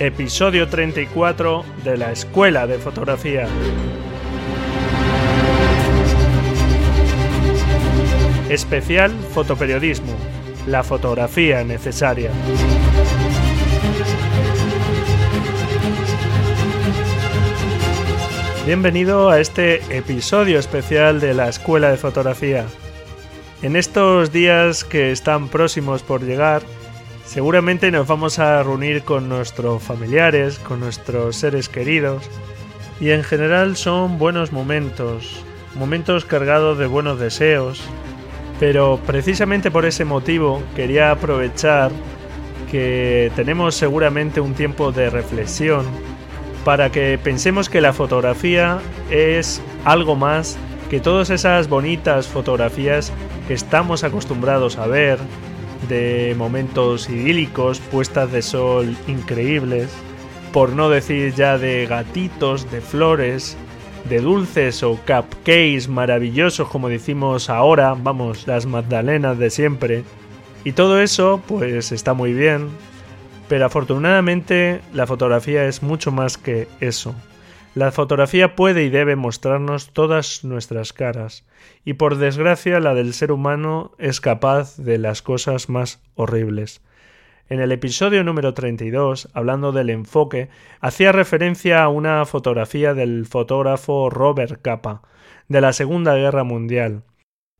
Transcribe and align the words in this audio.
episodio 0.00 0.66
34 0.66 1.62
de 1.84 1.98
la 1.98 2.10
Escuela 2.10 2.66
de 2.66 2.78
Fotografía. 2.78 3.46
Especial 8.48 9.12
Fotoperiodismo, 9.34 10.16
la 10.66 10.82
fotografía 10.82 11.64
necesaria. 11.64 12.30
Bienvenido 18.64 19.28
a 19.28 19.38
este 19.38 19.82
episodio 19.94 20.58
especial 20.58 21.20
de 21.20 21.34
la 21.34 21.50
Escuela 21.50 21.90
de 21.90 21.98
Fotografía. 21.98 22.64
En 23.60 23.76
estos 23.76 24.32
días 24.32 24.82
que 24.82 25.12
están 25.12 25.48
próximos 25.48 26.02
por 26.02 26.22
llegar, 26.22 26.62
seguramente 27.30 27.92
nos 27.92 28.08
vamos 28.08 28.40
a 28.40 28.60
reunir 28.64 29.04
con 29.04 29.28
nuestros 29.28 29.80
familiares, 29.84 30.58
con 30.58 30.80
nuestros 30.80 31.36
seres 31.36 31.68
queridos, 31.68 32.28
y 33.00 33.10
en 33.10 33.22
general 33.22 33.76
son 33.76 34.18
buenos 34.18 34.50
momentos, 34.50 35.44
momentos 35.76 36.24
cargados 36.24 36.76
de 36.76 36.86
buenos 36.86 37.20
deseos, 37.20 37.82
pero 38.58 38.98
precisamente 39.06 39.70
por 39.70 39.86
ese 39.86 40.04
motivo 40.04 40.60
quería 40.74 41.12
aprovechar 41.12 41.92
que 42.68 43.30
tenemos 43.36 43.76
seguramente 43.76 44.40
un 44.40 44.54
tiempo 44.54 44.90
de 44.90 45.08
reflexión 45.08 45.86
para 46.64 46.90
que 46.90 47.16
pensemos 47.22 47.68
que 47.68 47.80
la 47.80 47.92
fotografía 47.92 48.80
es 49.08 49.62
algo 49.84 50.16
más 50.16 50.58
que 50.90 50.98
todas 50.98 51.30
esas 51.30 51.68
bonitas 51.68 52.26
fotografías 52.26 53.12
que 53.46 53.54
estamos 53.54 54.02
acostumbrados 54.02 54.78
a 54.78 54.88
ver, 54.88 55.20
de 55.90 56.34
momentos 56.38 57.10
idílicos, 57.10 57.80
puestas 57.80 58.32
de 58.32 58.40
sol 58.40 58.96
increíbles, 59.06 59.90
por 60.52 60.72
no 60.72 60.88
decir 60.88 61.34
ya 61.34 61.58
de 61.58 61.84
gatitos, 61.86 62.70
de 62.70 62.80
flores, 62.80 63.58
de 64.08 64.20
dulces 64.20 64.82
o 64.82 64.96
cupcakes 64.96 65.88
maravillosos 65.88 66.68
como 66.68 66.88
decimos 66.88 67.50
ahora, 67.50 67.94
vamos, 67.94 68.46
las 68.46 68.64
magdalenas 68.64 69.38
de 69.38 69.50
siempre. 69.50 70.04
Y 70.64 70.72
todo 70.72 71.00
eso 71.00 71.42
pues 71.46 71.92
está 71.92 72.14
muy 72.14 72.32
bien, 72.32 72.68
pero 73.48 73.66
afortunadamente 73.66 74.80
la 74.94 75.06
fotografía 75.06 75.66
es 75.66 75.82
mucho 75.82 76.12
más 76.12 76.38
que 76.38 76.68
eso. 76.80 77.14
La 77.74 77.92
fotografía 77.92 78.56
puede 78.56 78.84
y 78.84 78.90
debe 78.90 79.16
mostrarnos 79.16 79.90
todas 79.90 80.44
nuestras 80.44 80.92
caras, 80.92 81.44
y 81.84 81.94
por 81.94 82.16
desgracia 82.16 82.80
la 82.80 82.94
del 82.94 83.14
ser 83.14 83.32
humano 83.32 83.92
es 83.98 84.20
capaz 84.20 84.76
de 84.76 84.98
las 84.98 85.22
cosas 85.22 85.68
más 85.68 86.02
horribles. 86.14 86.82
En 87.48 87.60
el 87.60 87.72
episodio 87.72 88.22
número 88.22 88.54
32, 88.54 89.28
hablando 89.34 89.72
del 89.72 89.90
enfoque, 89.90 90.50
hacía 90.80 91.10
referencia 91.10 91.82
a 91.82 91.88
una 91.88 92.24
fotografía 92.24 92.94
del 92.94 93.26
fotógrafo 93.26 94.08
Robert 94.08 94.62
Capa, 94.62 95.02
de 95.48 95.60
la 95.60 95.72
Segunda 95.72 96.14
Guerra 96.14 96.44
Mundial, 96.44 97.02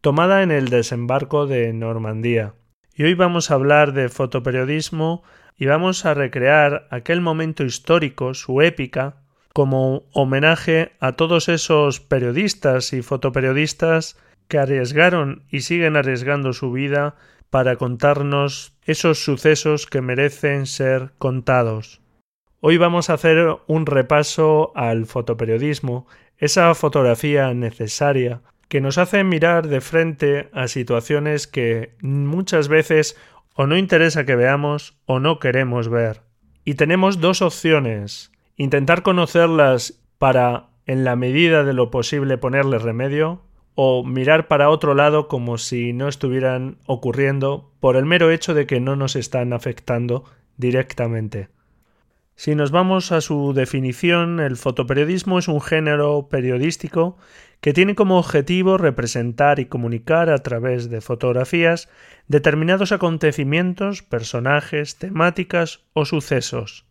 tomada 0.01 0.43
en 0.45 0.53
el 0.53 0.69
desembarco 0.69 1.49
de 1.49 1.73
Normandía. 1.73 2.55
Y 2.95 3.03
hoy 3.03 3.15
vamos 3.15 3.51
a 3.51 3.55
hablar 3.55 3.93
de 3.93 4.09
fotoperiodismo 4.09 5.25
y 5.57 5.67
vamos 5.67 6.05
a 6.07 6.15
recrear 6.15 6.87
aquel 6.91 7.21
momento 7.21 7.65
histórico, 7.65 8.33
su 8.35 8.63
épica, 8.63 9.17
como 9.53 10.05
homenaje 10.13 10.93
a 11.01 11.13
todos 11.13 11.49
esos 11.49 12.01
periodistas 12.01 12.93
y 12.93 13.03
fotoperiodistas 13.03 14.17
que 14.49 14.59
arriesgaron 14.59 15.45
y 15.51 15.61
siguen 15.61 15.97
arriesgando 15.97 16.53
su 16.53 16.73
vida 16.73 17.17
para 17.51 17.77
contarnos 17.77 18.75
esos 18.85 19.25
sucesos 19.25 19.87
que 19.87 20.01
merecen 20.01 20.67
ser 20.67 21.11
contados. 21.19 22.01
Hoy 22.61 22.77
vamos 22.77 23.11
a 23.11 23.15
hacer 23.15 23.57
un 23.67 23.87
repaso 23.87 24.73
al 24.75 25.07
fotoperiodismo, 25.07 26.07
esa 26.39 26.75
fotografía 26.75 27.53
necesaria 27.55 28.43
que 28.69 28.81
nos 28.81 28.99
hace 28.99 29.25
mirar 29.25 29.67
de 29.67 29.81
frente 29.81 30.49
a 30.53 30.69
situaciones 30.69 31.47
que 31.47 31.97
muchas 32.01 32.69
veces 32.69 33.17
o 33.55 33.67
no 33.67 33.77
interesa 33.77 34.25
que 34.25 34.37
veamos 34.37 34.97
o 35.07 35.19
no 35.19 35.41
queremos 35.41 35.89
ver. 35.89 36.23
Y 36.65 36.75
tenemos 36.75 37.21
dos 37.21 37.43
opciones 37.43 38.30
intentar 38.61 39.03
conocerlas 39.03 40.03
para, 40.19 40.69
en 40.85 41.03
la 41.03 41.17
medida 41.17 41.65
de 41.65 41.73
lo 41.73 41.91
posible, 41.91 42.37
ponerle 42.37 42.79
remedio, 42.79 43.41
o 43.75 44.05
mirar 44.05 44.49
para 44.49 44.69
otro 44.69 44.95
lado 44.95 45.29
como 45.29 45.57
si 45.57 45.95
no 45.95 46.09
estuvieran 46.09 46.77
ocurriendo 46.85 47.73
por 47.81 47.97
el 47.97 48.05
mero 48.05 48.31
hecho 48.31 48.53
de 48.53 48.67
que 48.67 48.79
no 48.79 48.97
nos 48.97 49.17
están 49.17 49.55
afectando 49.55 50.25
directamente. 50.59 51.49
Si 52.35 52.55
nos 52.55 52.71
vamos 52.71 53.13
a 53.13 53.23
su 53.23 53.55
definición, 53.55 54.41
el 54.41 54.59
fotoperiodismo 54.59 55.39
es 55.39 55.49
un 55.49 55.63
género 55.63 56.29
periodístico 56.29 57.17
que 57.63 57.73
tiene 57.73 57.95
como 57.95 58.19
objetivo 58.19 58.77
representar 58.77 59.59
y 59.59 59.67
comunicar 59.67 60.29
a 60.29 60.43
través 60.43 60.91
de 60.91 61.01
fotografías 61.01 61.89
determinados 62.29 62.93
acontecimientos, 62.93 64.03
personajes, 64.03 64.99
temáticas 64.99 65.81
o 65.95 66.05
sucesos. 66.05 66.90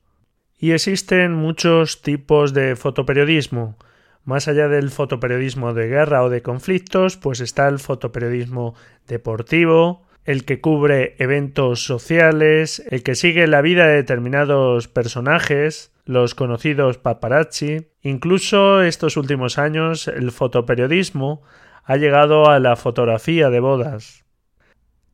Y 0.59 0.71
existen 0.71 1.33
muchos 1.33 2.01
tipos 2.01 2.53
de 2.53 2.75
fotoperiodismo. 2.75 3.77
Más 4.25 4.49
allá 4.49 4.67
del 4.67 4.91
fotoperiodismo 4.91 5.73
de 5.73 5.87
guerra 5.87 6.21
o 6.21 6.29
de 6.29 6.41
conflictos, 6.41 7.15
pues 7.15 7.39
está 7.39 7.69
el 7.69 7.79
fotoperiodismo 7.79 8.75
deportivo, 9.07 10.05
el 10.25 10.43
que 10.43 10.59
cubre 10.59 11.15
eventos 11.17 11.85
sociales, 11.85 12.83
el 12.91 13.03
que 13.03 13.15
sigue 13.15 13.47
la 13.47 13.61
vida 13.61 13.87
de 13.87 13.95
determinados 13.95 14.89
personajes, 14.89 15.93
los 16.03 16.35
conocidos 16.35 16.97
paparazzi. 16.97 17.87
Incluso 18.01 18.81
estos 18.81 19.15
últimos 19.15 19.57
años 19.57 20.09
el 20.09 20.31
fotoperiodismo 20.31 21.41
ha 21.85 21.95
llegado 21.95 22.49
a 22.49 22.59
la 22.59 22.75
fotografía 22.75 23.49
de 23.49 23.61
bodas. 23.61 24.25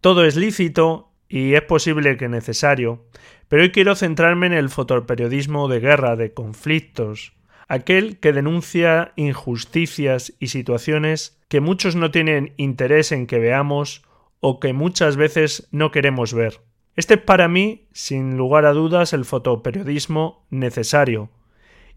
Todo 0.02 0.26
es 0.26 0.36
lícito 0.36 1.12
y 1.30 1.54
es 1.54 1.62
posible 1.62 2.18
que 2.18 2.30
necesario, 2.30 3.06
pero 3.48 3.64
hoy 3.64 3.72
quiero 3.72 3.96
centrarme 3.96 4.48
en 4.48 4.54
el 4.54 4.70
fotoperiodismo 4.70 5.68
de 5.68 5.80
guerra, 5.80 6.16
de 6.16 6.34
conflictos, 6.34 7.34
aquel 7.68 8.20
que 8.20 8.34
denuncia 8.34 9.14
injusticias 9.16 10.34
y 10.40 10.48
situaciones 10.48 11.40
que 11.48 11.62
muchos 11.62 11.96
no 11.96 12.12
tienen 12.12 12.54
interés 12.58 13.12
en 13.12 13.28
que 13.28 13.40
veamos 13.40 14.04
o 14.40 14.60
que 14.60 14.74
muchas 14.74 15.16
veces 15.16 15.68
no 15.72 15.92
queremos 15.92 16.34
ver. 16.34 16.62
Este 16.96 17.16
es 17.16 17.22
para 17.22 17.48
mí, 17.48 17.88
sin 17.92 18.38
lugar 18.38 18.66
a 18.66 18.74
dudas, 18.74 19.14
el 19.14 19.26
fotoperiodismo 19.26 20.46
necesario. 20.50 21.30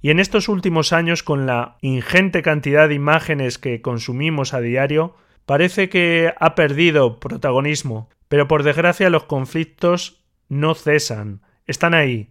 Y 0.00 0.10
en 0.10 0.20
estos 0.20 0.48
últimos 0.48 0.92
años, 0.92 1.22
con 1.22 1.47
la 1.47 1.76
ingente 1.82 2.42
cantidad 2.42 2.88
de 2.88 2.94
imágenes 2.94 3.59
que 3.59 3.80
consumimos 3.80 4.54
a 4.54 4.60
diario, 4.60 5.15
parece 5.47 5.88
que 5.88 6.32
ha 6.38 6.54
perdido 6.54 7.20
protagonismo, 7.20 8.09
pero 8.28 8.48
por 8.48 8.62
desgracia 8.62 9.10
los 9.10 9.25
conflictos 9.25 10.17
no 10.48 10.75
cesan, 10.75 11.42
están 11.66 11.94
ahí. 11.94 12.31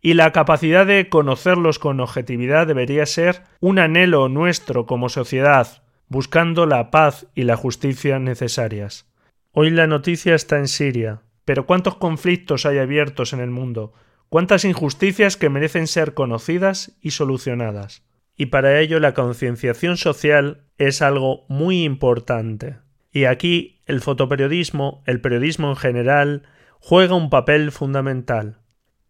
Y 0.00 0.14
la 0.14 0.32
capacidad 0.32 0.86
de 0.86 1.08
conocerlos 1.08 1.78
con 1.78 2.00
objetividad 2.00 2.66
debería 2.66 3.06
ser 3.06 3.42
un 3.60 3.78
anhelo 3.78 4.28
nuestro 4.28 4.86
como 4.86 5.08
sociedad, 5.08 5.82
buscando 6.08 6.66
la 6.66 6.90
paz 6.90 7.26
y 7.34 7.44
la 7.44 7.56
justicia 7.56 8.18
necesarias. 8.18 9.10
Hoy 9.52 9.70
la 9.70 9.86
noticia 9.86 10.34
está 10.34 10.58
en 10.58 10.68
Siria, 10.68 11.22
pero 11.44 11.64
¿cuántos 11.64 11.96
conflictos 11.96 12.66
hay 12.66 12.78
abiertos 12.78 13.32
en 13.32 13.40
el 13.40 13.50
mundo? 13.50 13.94
¿Cuántas 14.28 14.64
injusticias 14.64 15.36
que 15.36 15.48
merecen 15.48 15.86
ser 15.86 16.12
conocidas 16.12 16.96
y 17.00 17.12
solucionadas? 17.12 18.02
Y 18.36 18.46
para 18.46 18.80
ello 18.80 18.98
la 19.00 19.14
concienciación 19.14 19.96
social 19.96 20.64
es 20.76 21.02
algo 21.02 21.46
muy 21.48 21.84
importante. 21.84 22.78
Y 23.12 23.26
aquí 23.26 23.80
el 23.86 24.00
fotoperiodismo, 24.00 25.04
el 25.06 25.20
periodismo 25.20 25.70
en 25.70 25.76
general, 25.76 26.42
juega 26.86 27.14
un 27.14 27.30
papel 27.30 27.72
fundamental. 27.72 28.58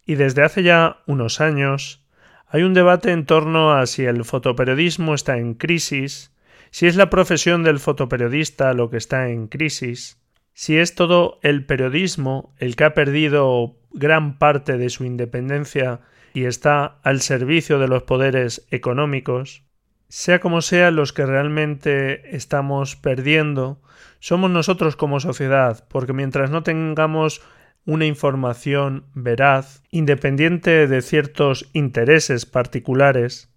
Y 0.06 0.14
desde 0.14 0.44
hace 0.44 0.62
ya 0.62 0.98
unos 1.08 1.40
años 1.40 2.06
hay 2.46 2.62
un 2.62 2.72
debate 2.72 3.10
en 3.10 3.26
torno 3.26 3.72
a 3.72 3.86
si 3.86 4.04
el 4.04 4.24
fotoperiodismo 4.24 5.12
está 5.12 5.38
en 5.38 5.54
crisis, 5.54 6.32
si 6.70 6.86
es 6.86 6.94
la 6.94 7.10
profesión 7.10 7.64
del 7.64 7.80
fotoperiodista 7.80 8.72
lo 8.74 8.90
que 8.90 8.96
está 8.96 9.28
en 9.28 9.48
crisis, 9.48 10.20
si 10.52 10.78
es 10.78 10.94
todo 10.94 11.40
el 11.42 11.66
periodismo 11.66 12.54
el 12.58 12.76
que 12.76 12.84
ha 12.84 12.94
perdido 12.94 13.74
gran 13.90 14.38
parte 14.38 14.78
de 14.78 14.88
su 14.88 15.04
independencia 15.04 15.98
y 16.32 16.44
está 16.44 17.00
al 17.02 17.22
servicio 17.22 17.80
de 17.80 17.88
los 17.88 18.04
poderes 18.04 18.68
económicos, 18.70 19.64
sea 20.08 20.38
como 20.38 20.62
sea 20.62 20.92
los 20.92 21.12
que 21.12 21.26
realmente 21.26 22.36
estamos 22.36 22.94
perdiendo, 22.94 23.82
somos 24.20 24.48
nosotros 24.48 24.94
como 24.94 25.18
sociedad, 25.18 25.84
porque 25.88 26.12
mientras 26.12 26.50
no 26.50 26.62
tengamos 26.62 27.42
una 27.86 28.06
información 28.06 29.06
veraz, 29.14 29.82
independiente 29.90 30.86
de 30.86 31.02
ciertos 31.02 31.68
intereses 31.72 32.46
particulares, 32.46 33.50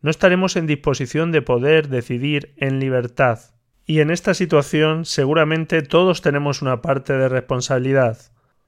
no 0.00 0.10
estaremos 0.10 0.56
en 0.56 0.66
disposición 0.66 1.32
de 1.32 1.42
poder 1.42 1.88
decidir 1.88 2.54
en 2.56 2.78
libertad. 2.78 3.40
Y 3.86 4.00
en 4.00 4.10
esta 4.10 4.34
situación 4.34 5.04
seguramente 5.04 5.82
todos 5.82 6.22
tenemos 6.22 6.62
una 6.62 6.80
parte 6.82 7.12
de 7.14 7.28
responsabilidad. 7.28 8.18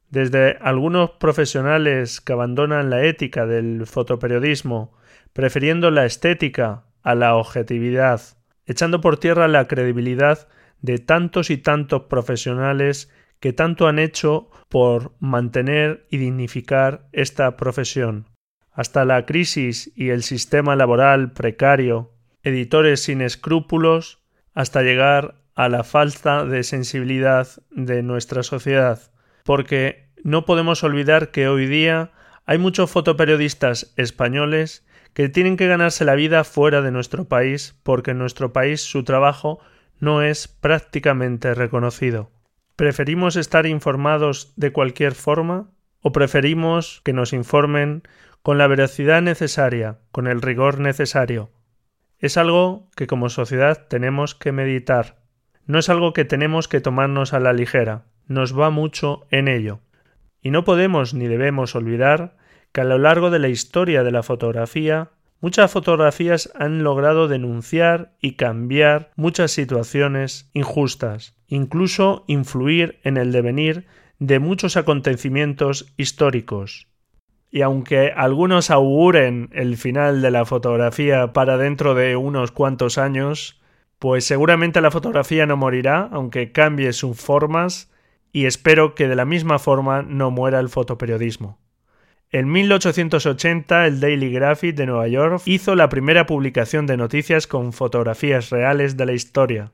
desde 0.08 0.56
algunos 0.60 1.10
profesionales 1.10 2.20
que 2.20 2.32
abandonan 2.32 2.90
la 2.90 3.04
ética 3.04 3.44
del 3.44 3.86
fotoperiodismo, 3.86 4.92
prefiriendo 5.32 5.90
la 5.90 6.06
estética 6.06 6.84
a 7.02 7.14
la 7.16 7.34
objetividad, 7.34 8.20
echando 8.66 9.00
por 9.00 9.18
tierra 9.18 9.48
la 9.48 9.66
credibilidad 9.66 10.46
de 10.80 10.98
tantos 10.98 11.50
y 11.50 11.56
tantos 11.56 12.02
profesionales 12.02 13.10
que 13.40 13.52
tanto 13.52 13.86
han 13.86 13.98
hecho 13.98 14.50
por 14.68 15.12
mantener 15.20 16.06
y 16.10 16.18
dignificar 16.18 17.08
esta 17.12 17.56
profesión. 17.56 18.28
Hasta 18.72 19.04
la 19.04 19.24
crisis 19.24 19.92
y 19.94 20.10
el 20.10 20.22
sistema 20.22 20.76
laboral 20.76 21.32
precario, 21.32 22.12
editores 22.42 23.02
sin 23.02 23.22
escrúpulos, 23.22 24.22
hasta 24.54 24.82
llegar 24.82 25.42
a 25.54 25.68
la 25.68 25.84
falta 25.84 26.44
de 26.44 26.62
sensibilidad 26.62 27.48
de 27.70 28.02
nuestra 28.02 28.42
sociedad, 28.42 29.00
porque 29.44 30.10
no 30.22 30.44
podemos 30.44 30.84
olvidar 30.84 31.30
que 31.30 31.48
hoy 31.48 31.66
día 31.66 32.12
hay 32.44 32.58
muchos 32.58 32.90
fotoperiodistas 32.90 33.92
españoles 33.96 34.86
que 35.14 35.30
tienen 35.30 35.56
que 35.56 35.66
ganarse 35.66 36.04
la 36.04 36.14
vida 36.14 36.44
fuera 36.44 36.82
de 36.82 36.90
nuestro 36.90 37.24
país 37.24 37.74
porque 37.82 38.10
en 38.10 38.18
nuestro 38.18 38.52
país 38.52 38.82
su 38.82 39.02
trabajo 39.02 39.60
no 39.98 40.20
es 40.20 40.46
prácticamente 40.46 41.54
reconocido. 41.54 42.30
¿Preferimos 42.76 43.36
estar 43.36 43.66
informados 43.66 44.52
de 44.56 44.70
cualquier 44.70 45.14
forma 45.14 45.70
o 46.02 46.12
preferimos 46.12 47.00
que 47.04 47.12
nos 47.12 47.32
informen 47.32 48.02
con 48.42 48.58
la 48.58 48.66
veracidad 48.66 49.22
necesaria, 49.22 49.98
con 50.12 50.26
el 50.26 50.42
rigor 50.42 50.78
necesario? 50.78 51.50
Es 52.18 52.36
algo 52.36 52.90
que 52.94 53.06
como 53.06 53.30
sociedad 53.30 53.86
tenemos 53.88 54.34
que 54.34 54.52
meditar. 54.52 55.22
No 55.66 55.78
es 55.78 55.88
algo 55.88 56.12
que 56.12 56.24
tenemos 56.24 56.68
que 56.68 56.80
tomarnos 56.80 57.32
a 57.32 57.40
la 57.40 57.52
ligera. 57.52 58.04
Nos 58.26 58.58
va 58.58 58.70
mucho 58.70 59.26
en 59.30 59.48
ello. 59.48 59.80
Y 60.42 60.50
no 60.50 60.64
podemos 60.64 61.14
ni 61.14 61.26
debemos 61.26 61.74
olvidar 61.74 62.36
que 62.72 62.82
a 62.82 62.84
lo 62.84 62.98
largo 62.98 63.30
de 63.30 63.38
la 63.38 63.48
historia 63.48 64.04
de 64.04 64.12
la 64.12 64.22
fotografía 64.22 65.10
Muchas 65.40 65.70
fotografías 65.70 66.50
han 66.54 66.82
logrado 66.82 67.28
denunciar 67.28 68.16
y 68.20 68.32
cambiar 68.32 69.12
muchas 69.16 69.50
situaciones 69.50 70.50
injustas, 70.54 71.35
incluso 71.48 72.24
influir 72.26 72.98
en 73.02 73.16
el 73.16 73.32
devenir 73.32 73.86
de 74.18 74.38
muchos 74.38 74.76
acontecimientos 74.76 75.92
históricos. 75.96 76.88
Y 77.50 77.62
aunque 77.62 78.12
algunos 78.14 78.70
auguren 78.70 79.50
el 79.52 79.76
final 79.76 80.20
de 80.22 80.30
la 80.30 80.44
fotografía 80.44 81.32
para 81.32 81.56
dentro 81.56 81.94
de 81.94 82.16
unos 82.16 82.52
cuantos 82.52 82.98
años, 82.98 83.60
pues 83.98 84.24
seguramente 84.24 84.80
la 84.80 84.90
fotografía 84.90 85.46
no 85.46 85.56
morirá, 85.56 86.08
aunque 86.12 86.52
cambie 86.52 86.92
sus 86.92 87.18
formas, 87.18 87.90
y 88.32 88.44
espero 88.44 88.94
que 88.94 89.08
de 89.08 89.16
la 89.16 89.24
misma 89.24 89.58
forma 89.58 90.02
no 90.02 90.30
muera 90.30 90.60
el 90.60 90.68
fotoperiodismo. 90.68 91.58
En 92.30 92.50
1880, 92.50 93.86
el 93.86 94.00
Daily 94.00 94.32
Graphic 94.32 94.74
de 94.74 94.86
Nueva 94.86 95.08
York 95.08 95.42
hizo 95.46 95.74
la 95.74 95.88
primera 95.88 96.26
publicación 96.26 96.86
de 96.86 96.96
noticias 96.96 97.46
con 97.46 97.72
fotografías 97.72 98.50
reales 98.50 98.96
de 98.96 99.06
la 99.06 99.12
historia. 99.12 99.72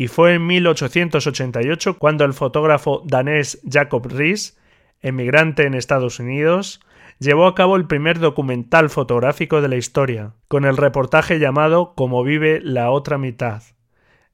Y 0.00 0.08
fue 0.08 0.32
en 0.32 0.46
1888 0.46 1.98
cuando 1.98 2.24
el 2.24 2.32
fotógrafo 2.32 3.02
danés 3.04 3.60
Jacob 3.70 4.06
Riis, 4.06 4.58
emigrante 5.02 5.66
en 5.66 5.74
Estados 5.74 6.20
Unidos, 6.20 6.80
llevó 7.18 7.46
a 7.46 7.54
cabo 7.54 7.76
el 7.76 7.86
primer 7.86 8.18
documental 8.18 8.88
fotográfico 8.88 9.60
de 9.60 9.68
la 9.68 9.76
historia, 9.76 10.32
con 10.48 10.64
el 10.64 10.78
reportaje 10.78 11.38
llamado 11.38 11.92
Cómo 11.96 12.24
vive 12.24 12.62
la 12.62 12.90
otra 12.90 13.18
mitad, 13.18 13.62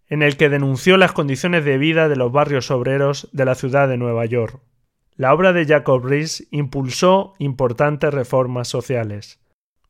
en 0.07 0.23
el 0.23 0.37
que 0.37 0.51
denunció 0.51 0.99
las 0.99 1.11
condiciones 1.11 1.65
de 1.65 1.79
vida 1.79 2.09
de 2.09 2.15
los 2.15 2.31
barrios 2.31 2.71
obreros 2.71 3.29
de 3.33 3.45
la 3.45 3.57
ciudad 3.57 3.89
de 3.89 3.97
Nueva 3.97 4.25
York. 4.25 4.61
La 5.17 5.35
obra 5.35 5.53
de 5.53 5.67
Jacob 5.67 6.07
Riis 6.07 6.47
impulsó 6.53 7.35
importantes 7.41 8.15
reformas 8.15 8.69
sociales. 8.69 9.41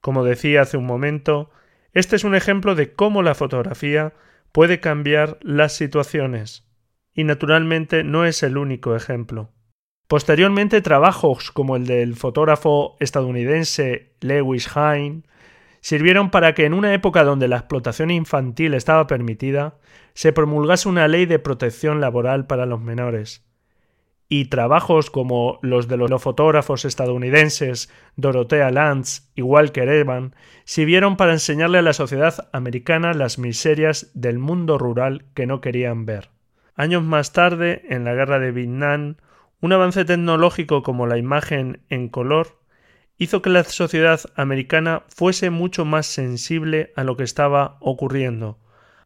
Como 0.01 0.25
decía 0.25 0.63
hace 0.63 0.79
un 0.79 0.87
momento, 0.87 1.51
este 1.93 2.17
es 2.17 2.25
un 2.25 2.35
ejemplo 2.35 2.75
de 2.77 2.95
cómo 2.95 3.23
la 3.23 3.35
fotografía 3.35 4.15
puede 4.57 4.81
cambiar 4.81 5.39
las 5.43 5.75
situaciones. 5.75 6.67
Y 7.13 7.25
naturalmente 7.25 8.05
no 8.05 8.25
es 8.25 8.43
el 8.43 8.57
único 8.57 8.97
ejemplo. 8.97 9.51
Posteriormente, 10.09 10.81
trabajos 10.81 11.51
como 11.51 11.77
el 11.77 11.87
del 11.87 12.17
fotógrafo 12.17 12.97
estadounidense 12.99 14.15
Lewis 14.23 14.71
Hine 14.75 15.25
sirvieron 15.83 16.31
para 16.31 16.55
que 16.55 16.65
en 16.65 16.73
una 16.73 16.95
época 16.95 17.23
donde 17.23 17.49
la 17.49 17.59
explotación 17.59 18.11
infantil 18.11 18.73
estaba 18.73 19.07
permitida, 19.07 19.77
se 20.15 20.33
promulgase 20.33 20.89
una 20.89 21.07
ley 21.07 21.27
de 21.27 21.39
protección 21.39 22.01
laboral 22.01 22.47
para 22.47 22.65
los 22.65 22.81
menores, 22.81 23.46
y 24.29 24.47
trabajos 24.47 25.11
como 25.11 25.59
los 25.63 25.89
de 25.89 25.97
los 25.97 26.23
fotógrafos 26.23 26.85
estadounidenses 26.85 27.93
Dorothea 28.17 28.71
Lance 28.71 29.23
y 29.35 29.43
Walker 29.43 29.89
Evan 29.89 30.35
sirvieron 30.65 31.17
para 31.17 31.33
enseñarle 31.33 31.79
a 31.79 31.83
la 31.83 31.93
sociedad 31.93 32.49
americana 32.53 33.15
las 33.15 33.39
miserias 33.39 34.11
del 34.15 34.39
mundo 34.39 34.79
rural 34.79 35.27
que 35.35 35.47
no 35.47 35.61
querían 35.61 36.07
ver. 36.07 36.31
Años 36.75 37.05
más 37.05 37.33
tarde, 37.33 37.83
en 37.89 38.05
la 38.05 38.15
guerra 38.15 38.39
de 38.39 38.51
Vietnam, 38.51 39.17
un 39.61 39.73
avance 39.73 40.05
tecnológico 40.05 40.83
como 40.83 41.07
la 41.07 41.19
imagen 41.19 41.81
en 41.89 42.09
color 42.09 42.59
hizo 43.19 43.41
que 43.41 43.51
la 43.51 43.65
sociedad 43.65 44.21
americana 44.35 45.05
fuese 45.09 45.51
mucho 45.51 45.85
más 45.85 46.07
sensible 46.07 46.93
a 46.97 47.05
lo 47.05 47.17
que 47.17 47.25
estaba 47.25 47.79
ocurriendo, 47.81 48.59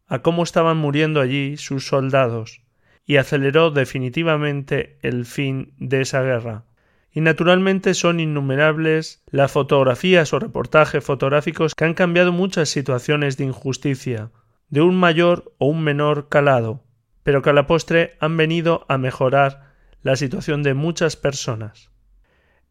a 0.08 0.20
cómo 0.20 0.43
estaban 0.43 0.78
muriendo 0.78 1.20
allí 1.20 1.56
sus 1.56 1.87
soldados, 1.87 2.62
y 3.06 3.17
aceleró 3.17 3.70
definitivamente 3.70 4.99
el 5.02 5.26
fin 5.26 5.75
de 5.79 6.02
esa 6.02 6.23
guerra. 6.23 6.64
Y 7.12 7.20
naturalmente 7.20 7.94
son 7.94 8.20
innumerables 8.20 9.23
las 9.31 9.50
fotografías 9.50 10.32
o 10.32 10.38
reportajes 10.38 11.02
fotográficos 11.02 11.75
que 11.75 11.85
han 11.85 11.94
cambiado 11.94 12.32
muchas 12.32 12.69
situaciones 12.69 13.37
de 13.37 13.44
injusticia, 13.44 14.31
de 14.69 14.81
un 14.81 14.97
mayor 14.99 15.52
o 15.58 15.67
un 15.67 15.82
menor 15.82 16.29
calado, 16.29 16.85
pero 17.25 17.43
que 17.43 17.50
a 17.50 17.52
la 17.52 17.67
postre 17.67 18.17
han 18.20 18.37
venido 18.37 18.87
a 18.88 18.97
mejorar 18.97 19.75
la 20.03 20.17
situación 20.17 20.62
de 20.62 20.75
muchas 20.75 21.17
personas. 21.17 21.91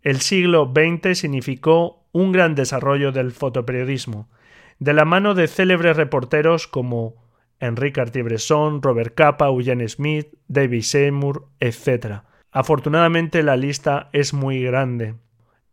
El 0.01 0.21
siglo 0.21 0.73
XX 0.73 1.17
significó 1.17 2.07
un 2.13 2.31
gran 2.31 2.55
desarrollo 2.55 3.11
del 3.11 3.31
fotoperiodismo, 3.31 4.29
de 4.79 4.93
la 4.93 5.03
mano 5.03 5.33
de 5.33 5.47
célebres 5.47 5.97
reporteros 5.97 6.67
como 6.67 7.28
Enrique 7.59 7.93
Cartier-Bresson, 7.93 8.81
Robert 8.81 9.13
Capa, 9.15 9.47
Eugene 9.47 9.87
Smith, 9.87 10.27
David 10.47 10.81
Seymour, 10.81 11.47
etc. 11.59 12.21
Afortunadamente 12.51 13.43
la 13.43 13.57
lista 13.57 14.09
es 14.13 14.33
muy 14.33 14.63
grande. 14.63 15.15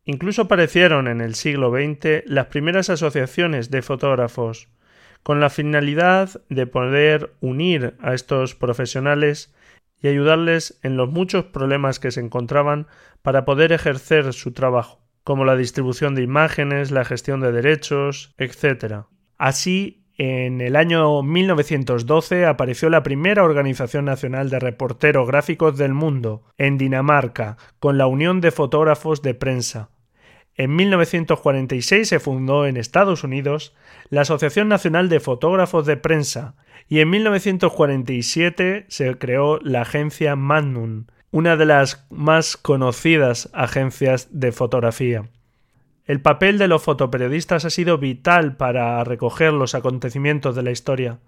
Incluso 0.04 0.42
aparecieron 0.42 1.08
en 1.08 1.20
el 1.20 1.34
siglo 1.34 1.70
XX 1.70 2.24
las 2.26 2.46
primeras 2.46 2.90
asociaciones 2.90 3.70
de 3.70 3.82
fotógrafos, 3.82 4.68
con 5.22 5.40
la 5.40 5.50
finalidad 5.50 6.40
de 6.48 6.68
poder 6.68 7.34
unir 7.40 7.96
a 8.00 8.14
estos 8.14 8.54
profesionales 8.54 9.52
y 10.00 10.06
ayudarles 10.06 10.78
en 10.84 10.96
los 10.96 11.10
muchos 11.10 11.46
problemas 11.46 11.98
que 11.98 12.12
se 12.12 12.20
encontraban 12.20 12.86
para 13.22 13.44
poder 13.44 13.72
ejercer 13.72 14.32
su 14.32 14.52
trabajo, 14.52 15.00
como 15.24 15.44
la 15.44 15.56
distribución 15.56 16.14
de 16.14 16.22
imágenes, 16.22 16.92
la 16.92 17.04
gestión 17.04 17.40
de 17.40 17.50
derechos, 17.50 18.34
etc. 18.38 19.06
Así 19.36 20.05
en 20.18 20.62
el 20.62 20.76
año 20.76 21.22
1912 21.22 22.46
apareció 22.46 22.88
la 22.88 23.02
primera 23.02 23.44
Organización 23.44 24.06
Nacional 24.06 24.48
de 24.48 24.58
Reporteros 24.58 25.28
Gráficos 25.28 25.76
del 25.76 25.92
Mundo, 25.92 26.42
en 26.56 26.78
Dinamarca, 26.78 27.58
con 27.78 27.98
la 27.98 28.06
Unión 28.06 28.40
de 28.40 28.50
Fotógrafos 28.50 29.20
de 29.20 29.34
Prensa. 29.34 29.90
En 30.54 30.74
1946 30.74 32.08
se 32.08 32.18
fundó 32.18 32.64
en 32.64 32.78
Estados 32.78 33.24
Unidos 33.24 33.74
la 34.08 34.22
Asociación 34.22 34.68
Nacional 34.68 35.10
de 35.10 35.20
Fotógrafos 35.20 35.84
de 35.84 35.98
Prensa 35.98 36.54
y 36.88 37.00
en 37.00 37.10
1947 37.10 38.86
se 38.88 39.18
creó 39.18 39.58
la 39.60 39.82
agencia 39.82 40.34
Magnum, 40.34 41.06
una 41.30 41.56
de 41.56 41.66
las 41.66 42.06
más 42.08 42.56
conocidas 42.56 43.50
agencias 43.52 44.28
de 44.30 44.52
fotografía. 44.52 45.28
El 46.06 46.20
papel 46.20 46.56
de 46.56 46.68
los 46.68 46.82
fotoperiodistas 46.82 47.64
ha 47.64 47.70
sido 47.70 47.98
vital 47.98 48.56
para 48.56 49.02
recoger 49.02 49.52
los 49.52 49.74
acontecimientos 49.74 50.54
de 50.54 50.62
la 50.62 50.70
historia. 50.70 51.18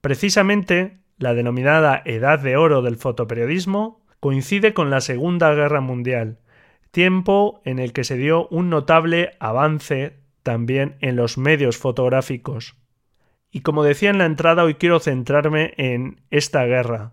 Precisamente, 0.00 1.00
la 1.18 1.34
denominada 1.34 2.00
Edad 2.06 2.38
de 2.38 2.56
Oro 2.56 2.80
del 2.80 2.96
fotoperiodismo 2.96 4.00
coincide 4.20 4.72
con 4.72 4.88
la 4.88 5.02
Segunda 5.02 5.52
Guerra 5.54 5.82
Mundial, 5.82 6.38
tiempo 6.90 7.60
en 7.64 7.78
el 7.78 7.92
que 7.92 8.04
se 8.04 8.16
dio 8.16 8.48
un 8.48 8.70
notable 8.70 9.36
avance 9.38 10.16
también 10.42 10.96
en 11.00 11.16
los 11.16 11.36
medios 11.36 11.76
fotográficos. 11.76 12.74
Y 13.50 13.60
como 13.60 13.84
decía 13.84 14.08
en 14.08 14.18
la 14.18 14.24
entrada, 14.24 14.64
hoy 14.64 14.74
quiero 14.76 14.98
centrarme 14.98 15.74
en 15.76 16.22
esta 16.30 16.64
guerra, 16.64 17.12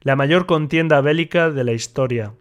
la 0.00 0.16
mayor 0.16 0.46
contienda 0.46 1.00
bélica 1.00 1.50
de 1.50 1.62
la 1.62 1.72
historia. 1.72 2.34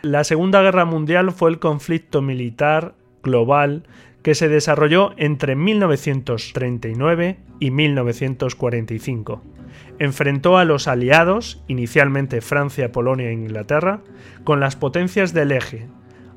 La 0.00 0.24
Segunda 0.24 0.62
Guerra 0.62 0.86
Mundial 0.86 1.32
fue 1.32 1.50
el 1.50 1.58
conflicto 1.58 2.22
militar 2.22 2.94
global 3.24 3.82
que 4.22 4.34
se 4.34 4.48
desarrolló 4.48 5.12
entre 5.16 5.56
1939 5.56 7.38
y 7.58 7.70
1945 7.70 9.42
enfrentó 9.98 10.58
a 10.58 10.64
los 10.64 10.88
aliados, 10.88 11.62
inicialmente 11.68 12.40
Francia, 12.40 12.92
Polonia 12.92 13.28
e 13.28 13.32
Inglaterra, 13.32 14.00
con 14.44 14.60
las 14.60 14.76
potencias 14.76 15.32
del 15.32 15.52
eje, 15.52 15.86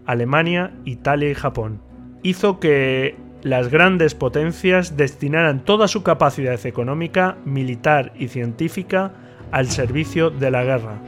Alemania, 0.05 0.73
Italia 0.85 1.29
y 1.29 1.33
Japón. 1.33 1.81
Hizo 2.23 2.59
que 2.59 3.15
las 3.41 3.69
grandes 3.69 4.15
potencias 4.15 4.97
destinaran 4.97 5.63
toda 5.63 5.87
su 5.87 6.03
capacidad 6.03 6.65
económica, 6.65 7.37
militar 7.45 8.13
y 8.17 8.27
científica 8.27 9.13
al 9.51 9.67
servicio 9.67 10.29
de 10.29 10.51
la 10.51 10.63
guerra. 10.63 10.99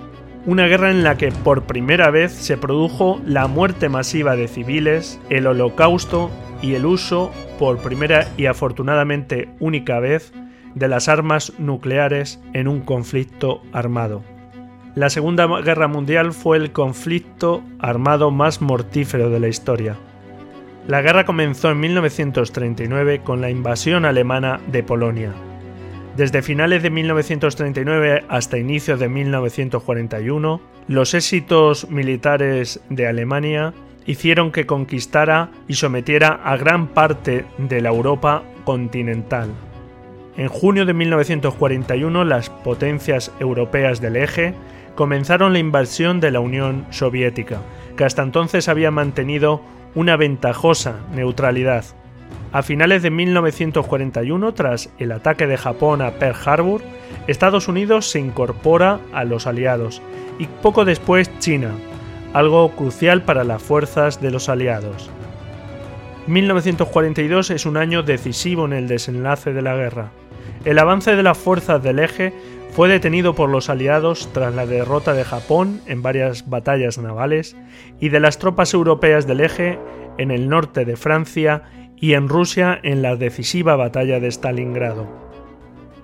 Una 0.46 0.68
guerra 0.68 0.90
en 0.90 1.04
la 1.04 1.18
que 1.18 1.32
por 1.32 1.64
primera 1.64 2.12
vez 2.12 2.32
se 2.32 2.58
produjo 2.58 3.22
la 3.26 3.48
muerte 3.48 3.90
masiva 3.90 4.36
de 4.36 4.48
civiles, 4.48 5.20
el 5.30 5.48
holocausto 5.48 6.32
y 6.62 6.76
el 6.76 6.86
uso, 6.86 7.32
por 7.60 7.80
primera 7.80 8.28
y 8.38 8.46
afortunadamente 8.46 9.50
única 9.60 10.00
vez, 10.00 10.32
de 10.76 10.88
las 10.88 11.10
armas 11.10 11.54
nucleares 11.58 12.40
en 12.54 12.68
un 12.68 12.82
conflicto 12.82 13.62
armado. 13.74 14.24
La 14.96 15.10
Segunda 15.10 15.46
Guerra 15.62 15.88
Mundial 15.88 16.32
fue 16.32 16.58
el 16.58 16.72
conflicto 16.72 17.62
armado 17.80 18.32
más 18.32 18.62
mortífero 18.62 19.30
de 19.30 19.40
la 19.40 19.50
historia. 19.50 19.98
La 20.88 21.02
guerra 21.02 21.26
comenzó 21.26 21.70
en 21.70 21.80
1939 21.82 23.22
con 23.24 23.42
la 23.42 23.50
invasión 23.50 24.06
alemana 24.06 24.60
de 24.72 24.84
Polonia. 24.84 25.34
Desde 26.16 26.42
finales 26.42 26.84
de 26.84 26.90
1939 26.90 28.26
hasta 28.28 28.58
inicios 28.58 29.00
de 29.00 29.10
1941, 29.10 30.62
los 30.88 31.14
éxitos 31.14 31.90
militares 31.90 32.82
de 32.90 33.08
Alemania 33.08 33.74
hicieron 34.06 34.52
que 34.52 34.66
conquistara 34.66 35.52
y 35.68 35.76
sometiera 35.76 36.42
a 36.44 36.58
gran 36.58 36.88
parte 36.88 37.46
de 37.58 37.82
la 37.82 37.90
Europa 37.90 38.44
continental. 38.66 39.50
En 40.36 40.48
junio 40.48 40.86
de 40.86 40.94
1941 40.94 42.24
las 42.24 42.50
potencias 42.50 43.32
europeas 43.40 44.02
del 44.02 44.16
eje 44.16 44.54
comenzaron 44.96 45.54
la 45.54 45.60
invasión 45.60 46.20
de 46.20 46.32
la 46.32 46.40
Unión 46.40 46.86
Soviética, 46.90 47.62
que 47.96 48.04
hasta 48.04 48.24
entonces 48.24 48.68
había 48.68 48.90
mantenido 48.90 49.62
una 49.96 50.18
ventajosa 50.18 50.96
neutralidad. 51.14 51.86
A 52.52 52.64
finales 52.64 53.04
de 53.04 53.12
1941, 53.12 54.54
tras 54.56 54.90
el 54.98 55.12
ataque 55.12 55.46
de 55.46 55.56
Japón 55.56 56.02
a 56.02 56.12
Pearl 56.12 56.36
Harbor, 56.46 56.82
Estados 57.28 57.68
Unidos 57.68 58.10
se 58.10 58.20
incorpora 58.20 59.00
a 59.14 59.24
los 59.24 59.46
aliados 59.46 60.02
y 60.40 60.48
poco 60.48 60.84
después 60.84 61.30
China, 61.38 61.70
algo 62.34 62.72
crucial 62.72 63.22
para 63.22 63.44
las 63.44 63.62
fuerzas 63.62 64.20
de 64.20 64.32
los 64.32 64.50
aliados. 64.50 65.12
1942 66.26 67.52
es 67.52 67.68
un 67.68 67.78
año 67.78 68.02
decisivo 68.02 68.66
en 68.66 68.74
el 68.74 68.88
desenlace 68.88 69.54
de 69.54 69.62
la 69.62 69.76
guerra. 69.76 70.12
El 70.66 70.80
avance 70.80 71.16
de 71.16 71.24
las 71.24 71.38
fuerzas 71.38 71.84
del 71.84 72.00
eje 72.00 72.34
fue 72.72 72.90
detenido 72.90 73.36
por 73.36 73.50
los 73.50 73.70
aliados 73.70 74.30
tras 74.34 74.56
la 74.56 74.66
derrota 74.66 75.14
de 75.14 75.24
Japón 75.24 75.82
en 75.86 76.02
varias 76.02 76.50
batallas 76.50 76.98
navales 76.98 77.56
y 78.00 78.10
de 78.10 78.20
las 78.20 78.40
tropas 78.40 78.74
europeas 78.74 79.28
del 79.28 79.42
eje 79.42 79.78
en 80.18 80.32
el 80.32 80.50
norte 80.50 80.86
de 80.86 80.98
Francia 80.98 81.64
y 82.02 82.14
en 82.14 82.30
Rusia 82.30 82.80
en 82.84 83.02
la 83.02 83.16
decisiva 83.16 83.76
batalla 83.76 84.20
de 84.20 84.32
Stalingrado. 84.32 85.08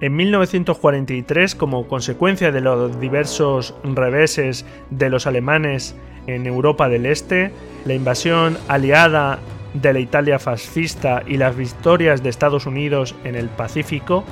En 0.02 0.16
1943, 0.16 1.56
como 1.56 1.88
consecuencia 1.88 2.52
de 2.52 2.62
los 2.62 3.00
diversos 3.00 3.76
reveses 3.84 4.66
de 4.90 5.10
los 5.10 5.26
alemanes 5.26 5.96
en 6.28 6.46
Europa 6.48 6.90
del 6.90 7.06
Este, 7.06 7.52
la 7.86 7.94
invasión 7.94 8.58
aliada 8.68 9.40
de 9.74 9.94
la 9.94 10.00
Italia 10.00 10.40
fascista 10.40 11.24
y 11.26 11.38
las 11.38 11.56
victorias 11.56 12.24
de 12.24 12.30
Estados 12.30 12.66
Unidos 12.66 13.16
en 13.24 13.36
el 13.36 13.48
Pacífico, 13.48 14.24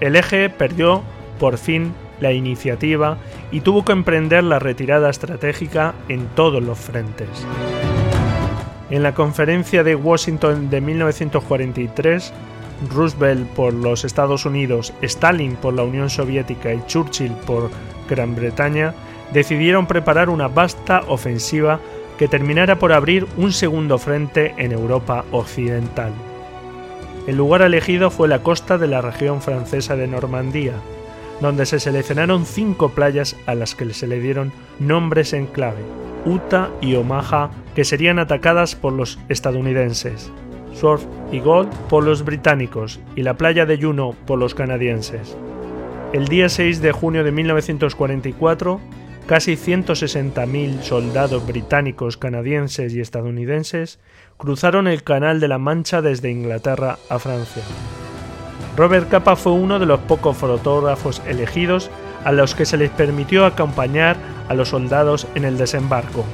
el 0.00 0.16
eje 0.16 0.48
perdió 0.48 1.02
por 1.38 1.58
fin 1.58 1.92
la 2.20 2.32
iniciativa 2.32 3.18
y 3.50 3.60
tuvo 3.60 3.84
que 3.84 3.92
emprender 3.92 4.44
la 4.44 4.58
retirada 4.58 5.10
estratégica 5.10 5.94
en 6.08 6.26
todos 6.34 6.62
los 6.62 6.78
frentes. 6.78 7.46
En 8.90 9.04
la 9.04 9.14
conferencia 9.14 9.84
de 9.84 9.94
Washington 9.94 10.68
de 10.68 10.80
1943, 10.80 12.32
Roosevelt 12.92 13.46
por 13.50 13.72
los 13.72 14.04
Estados 14.04 14.44
Unidos, 14.46 14.92
Stalin 15.02 15.54
por 15.56 15.74
la 15.74 15.84
Unión 15.84 16.10
Soviética 16.10 16.74
y 16.74 16.82
Churchill 16.86 17.32
por 17.46 17.70
Gran 18.08 18.34
Bretaña 18.34 18.94
decidieron 19.32 19.86
preparar 19.86 20.28
una 20.28 20.48
vasta 20.48 21.02
ofensiva 21.06 21.78
que 22.18 22.26
terminara 22.26 22.78
por 22.78 22.92
abrir 22.92 23.26
un 23.36 23.52
segundo 23.52 23.96
frente 23.96 24.54
en 24.56 24.72
Europa 24.72 25.24
Occidental. 25.30 26.12
El 27.26 27.36
lugar 27.36 27.62
elegido 27.62 28.10
fue 28.10 28.26
la 28.28 28.42
costa 28.42 28.76
de 28.76 28.88
la 28.88 29.00
región 29.00 29.40
francesa 29.40 29.94
de 29.94 30.08
Normandía, 30.08 30.72
donde 31.40 31.66
se 31.66 31.80
seleccionaron 31.80 32.44
cinco 32.44 32.90
playas 32.90 33.36
a 33.46 33.54
las 33.54 33.74
que 33.74 33.92
se 33.94 34.06
le 34.06 34.20
dieron 34.20 34.52
nombres 34.78 35.32
en 35.32 35.46
clave, 35.46 35.82
Utah 36.24 36.70
y 36.80 36.94
Omaha, 36.94 37.50
que 37.74 37.84
serían 37.84 38.18
atacadas 38.18 38.74
por 38.74 38.92
los 38.92 39.18
estadounidenses, 39.28 40.30
Sword 40.74 41.02
y 41.32 41.40
Gold 41.40 41.72
por 41.88 42.04
los 42.04 42.24
británicos 42.24 43.00
y 43.16 43.22
la 43.22 43.34
playa 43.34 43.66
de 43.66 43.80
Juno 43.80 44.14
por 44.26 44.38
los 44.38 44.54
canadienses. 44.54 45.36
El 46.12 46.26
día 46.28 46.48
6 46.48 46.82
de 46.82 46.92
junio 46.92 47.22
de 47.22 47.32
1944, 47.32 48.80
casi 49.26 49.52
160.000 49.52 50.82
soldados 50.82 51.46
británicos, 51.46 52.16
canadienses 52.16 52.94
y 52.94 53.00
estadounidenses 53.00 54.00
cruzaron 54.36 54.88
el 54.88 55.04
Canal 55.04 55.38
de 55.38 55.48
la 55.48 55.58
Mancha 55.58 56.02
desde 56.02 56.30
Inglaterra 56.30 56.98
a 57.08 57.18
Francia. 57.18 57.62
Robert 58.80 59.10
Capa 59.10 59.36
fue 59.36 59.52
uno 59.52 59.78
de 59.78 59.84
los 59.84 60.00
pocos 60.00 60.38
fotógrafos 60.38 61.20
elegidos 61.26 61.90
a 62.24 62.32
los 62.32 62.54
que 62.54 62.64
se 62.64 62.78
les 62.78 62.88
permitió 62.88 63.44
acompañar 63.44 64.16
a 64.48 64.54
los 64.54 64.70
soldados 64.70 65.26
en 65.34 65.44
el 65.44 65.58
desembarco. 65.58 66.24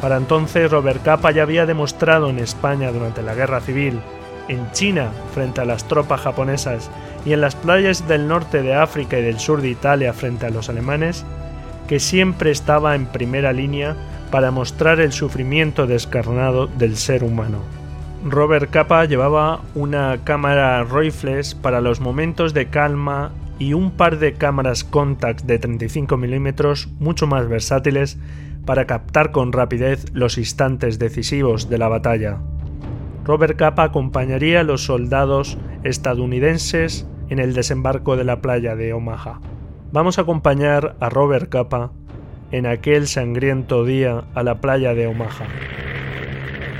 Para 0.00 0.16
entonces 0.16 0.70
Robert 0.70 1.02
Capa 1.02 1.32
ya 1.32 1.42
había 1.42 1.66
demostrado 1.66 2.30
en 2.30 2.38
España 2.38 2.92
durante 2.92 3.24
la 3.24 3.34
Guerra 3.34 3.60
Civil, 3.60 3.98
en 4.46 4.70
China 4.70 5.10
frente 5.34 5.60
a 5.60 5.64
las 5.64 5.88
tropas 5.88 6.20
japonesas 6.20 6.88
y 7.24 7.32
en 7.32 7.40
las 7.40 7.56
playas 7.56 8.06
del 8.06 8.28
norte 8.28 8.62
de 8.62 8.74
África 8.76 9.18
y 9.18 9.22
del 9.22 9.40
sur 9.40 9.60
de 9.60 9.70
Italia 9.70 10.12
frente 10.12 10.46
a 10.46 10.50
los 10.50 10.68
alemanes, 10.68 11.24
que 11.88 11.98
siempre 11.98 12.52
estaba 12.52 12.94
en 12.94 13.06
primera 13.06 13.52
línea 13.52 13.96
para 14.30 14.52
mostrar 14.52 15.00
el 15.00 15.10
sufrimiento 15.10 15.88
descarnado 15.88 16.68
del 16.68 16.96
ser 16.96 17.24
humano. 17.24 17.79
Robert 18.24 18.70
Capa 18.70 19.06
llevaba 19.06 19.62
una 19.74 20.24
cámara 20.24 20.84
Royfles 20.84 21.54
para 21.54 21.80
los 21.80 22.00
momentos 22.00 22.52
de 22.52 22.66
calma 22.66 23.32
y 23.58 23.72
un 23.72 23.90
par 23.90 24.18
de 24.18 24.34
cámaras 24.34 24.84
Contax 24.84 25.46
de 25.46 25.58
35 25.58 26.18
mm 26.18 26.48
mucho 26.98 27.26
más 27.26 27.48
versátiles 27.48 28.18
para 28.66 28.86
captar 28.86 29.32
con 29.32 29.52
rapidez 29.52 30.04
los 30.12 30.36
instantes 30.36 30.98
decisivos 30.98 31.70
de 31.70 31.78
la 31.78 31.88
batalla. 31.88 32.38
Robert 33.24 33.56
Capa 33.56 33.84
acompañaría 33.84 34.60
a 34.60 34.64
los 34.64 34.84
soldados 34.84 35.56
estadounidenses 35.82 37.06
en 37.30 37.38
el 37.38 37.54
desembarco 37.54 38.16
de 38.16 38.24
la 38.24 38.42
playa 38.42 38.76
de 38.76 38.92
Omaha. 38.92 39.40
Vamos 39.92 40.18
a 40.18 40.22
acompañar 40.22 40.94
a 41.00 41.08
Robert 41.08 41.48
Capa 41.48 41.90
en 42.52 42.66
aquel 42.66 43.06
sangriento 43.06 43.84
día 43.86 44.24
a 44.34 44.42
la 44.42 44.60
playa 44.60 44.92
de 44.92 45.06
Omaha. 45.06 45.46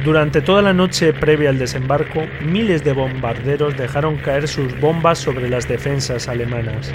Durante 0.05 0.41
toda 0.41 0.63
la 0.63 0.73
noche 0.73 1.13
previa 1.13 1.51
al 1.51 1.59
desembarco, 1.59 2.23
miles 2.41 2.83
de 2.83 2.95
bombarderos 2.95 3.77
dejaron 3.77 4.17
caer 4.17 4.49
sus 4.49 4.79
bombas 4.81 5.19
sobre 5.19 5.51
las 5.51 5.69
defensas 5.69 6.27
alemanas. 6.27 6.91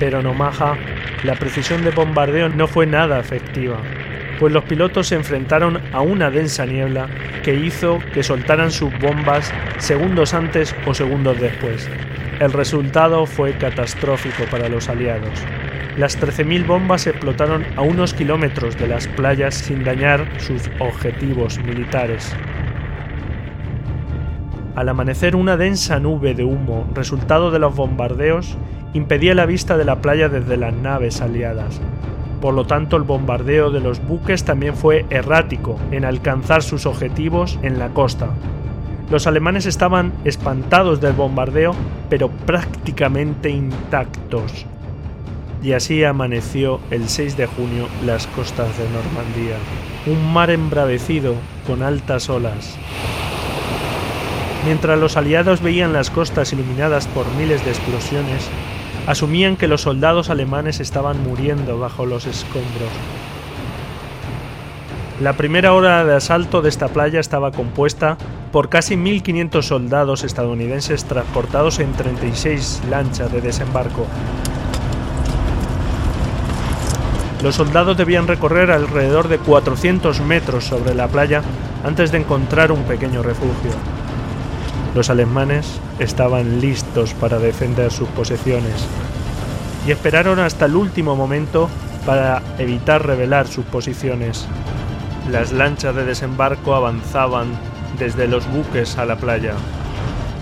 Pero 0.00 0.18
en 0.18 0.26
Omaha, 0.26 0.76
la 1.22 1.36
precisión 1.36 1.84
de 1.84 1.92
bombardeo 1.92 2.48
no 2.48 2.66
fue 2.66 2.86
nada 2.86 3.20
efectiva, 3.20 3.80
pues 4.38 4.52
los 4.52 4.64
pilotos 4.64 5.08
se 5.08 5.16
enfrentaron 5.16 5.80
a 5.92 6.00
una 6.00 6.30
densa 6.30 6.64
niebla 6.66 7.08
que 7.42 7.54
hizo 7.54 7.98
que 8.12 8.22
soltaran 8.22 8.70
sus 8.70 8.96
bombas 8.98 9.52
segundos 9.78 10.34
antes 10.34 10.74
o 10.86 10.94
segundos 10.94 11.40
después. 11.40 11.88
El 12.40 12.52
resultado 12.52 13.26
fue 13.26 13.52
catastrófico 13.58 14.44
para 14.50 14.68
los 14.68 14.88
aliados. 14.88 15.32
Las 15.96 16.20
13.000 16.20 16.66
bombas 16.66 17.08
explotaron 17.08 17.64
a 17.74 17.82
unos 17.82 18.14
kilómetros 18.14 18.78
de 18.78 18.86
las 18.86 19.08
playas 19.08 19.56
sin 19.56 19.82
dañar 19.82 20.24
sus 20.38 20.70
objetivos 20.78 21.58
militares. 21.58 22.32
Al 24.76 24.88
amanecer 24.88 25.34
una 25.34 25.56
densa 25.56 25.98
nube 25.98 26.34
de 26.34 26.44
humo, 26.44 26.88
resultado 26.94 27.50
de 27.50 27.58
los 27.58 27.74
bombardeos, 27.74 28.56
impedía 28.94 29.34
la 29.34 29.44
vista 29.44 29.76
de 29.76 29.84
la 29.84 30.00
playa 30.00 30.28
desde 30.28 30.56
las 30.56 30.72
naves 30.72 31.20
aliadas. 31.20 31.80
Por 32.40 32.54
lo 32.54 32.66
tanto, 32.66 32.96
el 32.96 33.02
bombardeo 33.02 33.70
de 33.70 33.80
los 33.80 34.00
buques 34.06 34.44
también 34.44 34.76
fue 34.76 35.04
errático 35.10 35.76
en 35.90 36.04
alcanzar 36.04 36.62
sus 36.62 36.86
objetivos 36.86 37.58
en 37.62 37.78
la 37.78 37.88
costa. 37.88 38.28
Los 39.10 39.26
alemanes 39.26 39.66
estaban 39.66 40.12
espantados 40.24 41.00
del 41.00 41.14
bombardeo, 41.14 41.74
pero 42.08 42.28
prácticamente 42.28 43.50
intactos 43.50 44.66
y 45.62 45.72
así 45.72 46.04
amaneció 46.04 46.80
el 46.90 47.08
6 47.08 47.36
de 47.36 47.46
junio 47.46 47.88
las 48.04 48.26
costas 48.28 48.76
de 48.78 48.84
Normandía, 48.90 49.56
un 50.06 50.32
mar 50.32 50.50
embravecido 50.50 51.34
con 51.66 51.82
altas 51.82 52.28
olas. 52.28 52.76
Mientras 54.64 54.98
los 54.98 55.16
aliados 55.16 55.62
veían 55.62 55.92
las 55.92 56.10
costas 56.10 56.52
iluminadas 56.52 57.06
por 57.08 57.26
miles 57.34 57.64
de 57.64 57.70
explosiones, 57.70 58.48
asumían 59.08 59.56
que 59.56 59.68
los 59.68 59.80
soldados 59.80 60.28
alemanes 60.28 60.80
estaban 60.80 61.22
muriendo 61.22 61.78
bajo 61.78 62.04
los 62.04 62.26
escombros. 62.26 62.90
La 65.18 65.32
primera 65.32 65.72
hora 65.72 66.04
de 66.04 66.14
asalto 66.14 66.60
de 66.60 66.68
esta 66.68 66.88
playa 66.88 67.18
estaba 67.18 67.50
compuesta 67.50 68.18
por 68.52 68.68
casi 68.68 68.96
1.500 68.96 69.62
soldados 69.62 70.24
estadounidenses 70.24 71.06
transportados 71.06 71.78
en 71.78 71.90
36 71.94 72.82
lanchas 72.90 73.32
de 73.32 73.40
desembarco. 73.40 74.06
Los 77.42 77.54
soldados 77.54 77.96
debían 77.96 78.28
recorrer 78.28 78.70
alrededor 78.70 79.28
de 79.28 79.38
400 79.38 80.20
metros 80.20 80.64
sobre 80.64 80.94
la 80.94 81.08
playa 81.08 81.40
antes 81.82 82.12
de 82.12 82.18
encontrar 82.18 82.72
un 82.72 82.82
pequeño 82.82 83.22
refugio. 83.22 83.72
Los 84.94 85.10
alemanes 85.10 85.80
estaban 85.98 86.60
listos 86.60 87.14
para 87.14 87.38
defender 87.38 87.90
sus 87.90 88.08
posesiones 88.08 88.86
y 89.86 89.90
esperaron 89.90 90.38
hasta 90.38 90.66
el 90.66 90.76
último 90.76 91.14
momento 91.16 91.68
para 92.06 92.42
evitar 92.58 93.06
revelar 93.06 93.46
sus 93.46 93.64
posiciones. 93.66 94.46
Las 95.30 95.52
lanchas 95.52 95.94
de 95.94 96.04
desembarco 96.04 96.74
avanzaban 96.74 97.48
desde 97.98 98.28
los 98.28 98.50
buques 98.50 98.96
a 98.98 99.04
la 99.04 99.16
playa. 99.16 99.54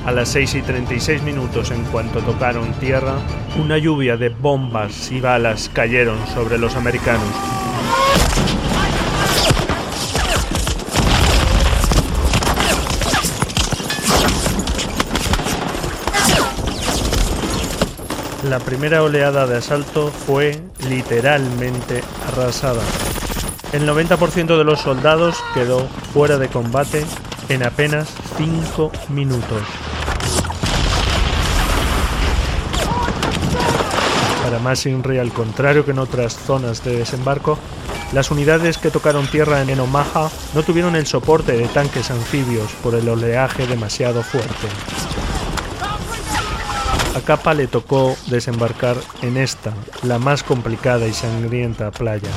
A 0.05 0.13
las 0.13 0.29
6 0.29 0.55
y 0.55 0.63
36 0.63 1.23
minutos 1.23 1.73
en 1.73 1.83
cuanto 1.85 2.21
tocaron 2.21 2.73
tierra, 2.75 3.15
una 3.61 3.79
lluvia 3.79 4.17
de 4.17 4.29
bombas 4.29 5.11
y 5.11 5.21
balas 5.21 5.69
cayeron 5.73 6.19
sobre 6.29 6.59
los 6.59 6.77
americanos. 6.77 7.33
La 18.49 18.61
primera 18.61 19.03
oleada 19.03 19.45
de 19.49 19.57
asalto 19.57 20.09
fue 20.09 20.63
literalmente 20.89 22.03
arrasada. 22.29 22.83
El 23.73 23.89
90% 23.89 24.57
de 24.57 24.63
los 24.63 24.81
soldados 24.81 25.37
quedó 25.53 25.89
fuera 26.13 26.39
de 26.39 26.47
combate 26.47 27.05
en 27.49 27.65
apenas 27.65 28.09
5 28.37 28.93
minutos. 29.09 29.63
Para 34.45 34.61
más 34.61 34.87
Inri, 34.87 35.19
al 35.19 35.33
contrario 35.33 35.85
que 35.85 35.91
en 35.91 35.99
otras 35.99 36.37
zonas 36.37 36.85
de 36.85 36.99
desembarco, 36.99 37.59
las 38.13 38.31
unidades 38.31 38.79
que 38.79 38.93
tocaron 38.93 39.27
tierra 39.27 39.61
en 39.61 39.81
Omaha 39.81 40.31
no 40.55 40.63
tuvieron 40.63 40.95
el 40.95 41.07
soporte 41.07 41.57
de 41.57 41.67
tanques 41.67 42.13
anfibios 42.13 42.71
por 42.81 42.95
el 42.95 43.09
oleaje 43.09 43.67
demasiado 43.67 44.23
fuerte. 44.23 44.69
A 47.17 47.23
Capa 47.23 47.55
le 47.55 47.67
tocó 47.67 48.15
desembarcar 48.27 48.95
en 49.23 49.39
esta, 49.39 49.73
la 50.03 50.19
más 50.19 50.43
complicada 50.43 51.09
y 51.09 51.15
sangrienta 51.15 51.91
playa. 51.91 52.29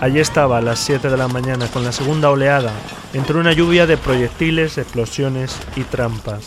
Allí 0.00 0.20
estaba 0.20 0.58
a 0.58 0.60
las 0.60 0.78
7 0.78 1.10
de 1.10 1.16
la 1.16 1.26
mañana 1.26 1.66
con 1.66 1.82
la 1.82 1.90
segunda 1.90 2.30
oleada, 2.30 2.72
entre 3.12 3.38
una 3.38 3.52
lluvia 3.52 3.88
de 3.88 3.96
proyectiles, 3.96 4.78
explosiones 4.78 5.58
y 5.74 5.82
trampas. 5.82 6.44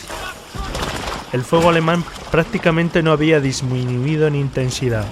El 1.34 1.42
fuego 1.42 1.68
alemán 1.68 2.02
prácticamente 2.30 3.02
no 3.02 3.12
había 3.12 3.38
disminuido 3.40 4.26
en 4.26 4.36
intensidad 4.36 5.04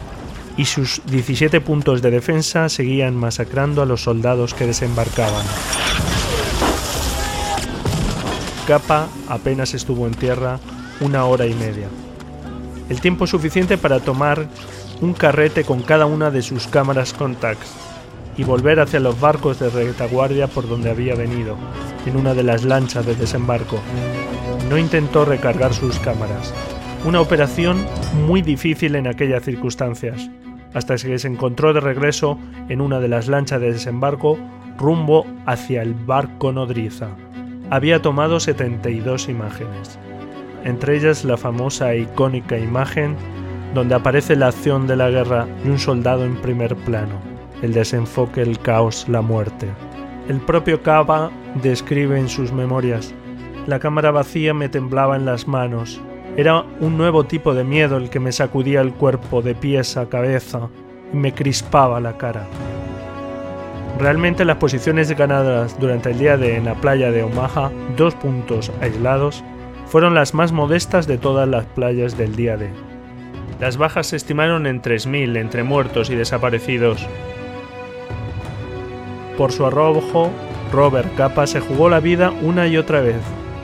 y 0.57 0.65
sus 0.65 1.03
17 1.05 1.61
puntos 1.61 2.01
de 2.01 2.11
defensa 2.11 2.71
seguían 2.71 3.17
masacrando 3.17 3.83
a 3.83 3.87
los 3.87 4.03
soldados 4.03 4.55
que 4.55 4.67
desembarcaban. 4.67 5.45
Capa 8.67 9.09
apenas 9.29 9.75
estuvo 9.75 10.07
en 10.07 10.15
tierra 10.15 10.59
una 11.03 11.25
hora 11.25 11.47
y 11.47 11.55
media. 11.55 11.89
El 12.89 13.01
tiempo 13.01 13.27
suficiente 13.27 13.77
para 13.77 14.01
tomar 14.01 14.47
un 15.01 15.15
carrete 15.15 15.65
con 15.65 15.83
cada 15.83 16.07
una 16.07 16.31
de 16.31 16.43
sus 16.43 16.67
cámaras 16.69 17.13
Contax 17.13 17.59
y 18.37 18.45
volver 18.45 18.81
hacia 18.81 19.01
los 19.01 19.21
barcos 19.21 19.59
de 19.59 19.69
retaguardia 19.69 20.47
por 20.47 20.69
donde 20.69 20.91
había 20.91 21.15
venido, 21.15 21.57
en 22.07 22.17
una 22.17 22.35
de 22.35 22.43
las 22.43 22.65
lanchas 22.65 23.05
de 23.05 23.15
desembarco. 23.15 23.81
No 24.71 24.79
intentó 24.79 25.25
recargar 25.25 25.75
sus 25.75 25.99
cámaras. 25.99 26.55
Una 27.05 27.21
operación 27.21 27.85
muy 28.27 28.43
difícil 28.43 28.95
en 28.95 29.07
aquellas 29.07 29.43
circunstancias, 29.43 30.31
hasta 30.73 30.97
que 30.97 31.19
se 31.19 31.29
encontró 31.29 31.75
de 31.75 31.81
regreso 31.81 32.39
en 32.69 32.81
una 32.81 33.01
de 33.01 33.09
las 33.09 33.29
lanchas 33.29 33.61
de 33.61 33.73
desembarco 33.73 34.39
rumbo 34.79 35.27
hacia 35.47 35.83
el 35.83 35.95
barco 35.95 36.53
nodriza. 36.53 37.09
Había 37.71 38.01
tomado 38.01 38.41
72 38.41 39.29
imágenes 39.29 39.99
entre 40.65 40.97
ellas 40.97 41.25
la 41.25 41.37
famosa 41.37 41.93
e 41.93 42.01
icónica 42.01 42.59
imagen 42.59 43.17
donde 43.75 43.95
aparece 43.95 44.37
la 44.37 44.49
acción 44.49 44.87
de 44.87 44.97
la 44.97 45.11
guerra 45.11 45.47
y 45.65 45.69
un 45.69 45.79
soldado 45.79 46.25
en 46.25 46.37
primer 46.37 46.77
plano, 46.77 47.15
el 47.63 47.73
desenfoque, 47.73 48.43
el 48.43 48.59
caos, 48.59 49.09
la 49.09 49.23
muerte. 49.23 49.69
El 50.29 50.41
propio 50.41 50.83
Cava 50.83 51.31
describe 51.63 52.19
en 52.19 52.29
sus 52.29 52.53
memorias, 52.53 53.15
la 53.67 53.79
cámara 53.79 54.11
vacía 54.11 54.55
me 54.55 54.69
temblaba 54.69 55.17
en 55.17 55.25
las 55.25 55.49
manos, 55.49 56.01
era 56.37 56.65
un 56.81 56.97
nuevo 56.97 57.25
tipo 57.25 57.55
de 57.55 57.65
miedo 57.65 57.97
el 57.97 58.09
que 58.09 58.21
me 58.21 58.33
sacudía 58.33 58.81
el 58.81 58.93
cuerpo 58.93 59.43
de 59.43 59.55
pies 59.55 59.97
a 59.97 60.09
cabeza 60.09 60.69
y 61.13 61.17
me 61.17 61.35
crispaba 61.35 62.01
la 62.01 62.17
cara. 62.17 62.47
Realmente 63.99 64.45
las 64.45 64.57
posiciones 64.57 65.11
ganadas 65.17 65.79
durante 65.79 66.11
el 66.11 66.19
día 66.19 66.37
de 66.37 66.57
en 66.57 66.65
la 66.65 66.75
playa 66.75 67.11
de 67.11 67.23
Omaha, 67.23 67.71
dos 67.97 68.15
puntos 68.15 68.73
aislados, 68.81 69.45
fueron 69.93 70.15
las 70.15 70.33
más 70.33 70.53
modestas 70.53 71.07
de 71.07 71.19
todas 71.19 71.47
las 71.47 71.67
playas 71.67 72.17
del 72.17 72.35
día 72.35 72.57
D. 72.57 72.71
Las 73.61 73.77
bajas 73.77 74.07
se 74.07 74.17
estimaron 74.17 74.67
en 74.67 74.81
3.000 74.81 75.37
entre 75.37 75.65
muertos 75.65 76.09
y 76.09 76.15
desaparecidos. 76.15 77.07
Por 79.37 79.53
su 79.53 79.67
arrojo, 79.67 80.31
Robert 80.73 81.15
Capa 81.15 81.47
se 81.47 81.61
jugó 81.61 81.91
la 81.91 82.01
vida 82.01 82.31
una 82.41 82.69
y 82.69 82.79
otra 82.79 83.03
vez, 83.03 83.21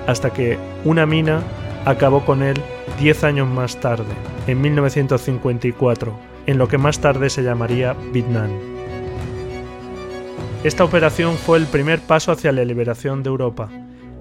hasta 0.06 0.30
que 0.30 0.58
una 0.84 1.06
mina 1.06 1.40
acabó 1.86 2.22
con 2.26 2.42
él 2.42 2.60
10 3.00 3.24
años 3.24 3.48
más 3.48 3.80
tarde, 3.80 4.12
en 4.46 4.60
1954, 4.60 6.12
en 6.44 6.58
lo 6.58 6.68
que 6.68 6.76
más 6.76 7.00
tarde 7.00 7.30
se 7.30 7.42
llamaría 7.42 7.96
Vietnam. 8.12 8.50
Esta 10.62 10.84
operación 10.84 11.36
fue 11.36 11.56
el 11.56 11.64
primer 11.64 12.00
paso 12.00 12.32
hacia 12.32 12.52
la 12.52 12.66
liberación 12.66 13.22
de 13.22 13.30
Europa, 13.30 13.70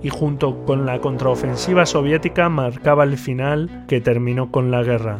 y 0.01 0.09
junto 0.09 0.65
con 0.65 0.85
la 0.85 0.99
contraofensiva 0.99 1.85
soviética 1.85 2.49
marcaba 2.49 3.03
el 3.03 3.17
final 3.17 3.85
que 3.87 4.01
terminó 4.01 4.51
con 4.51 4.71
la 4.71 4.83
guerra, 4.83 5.17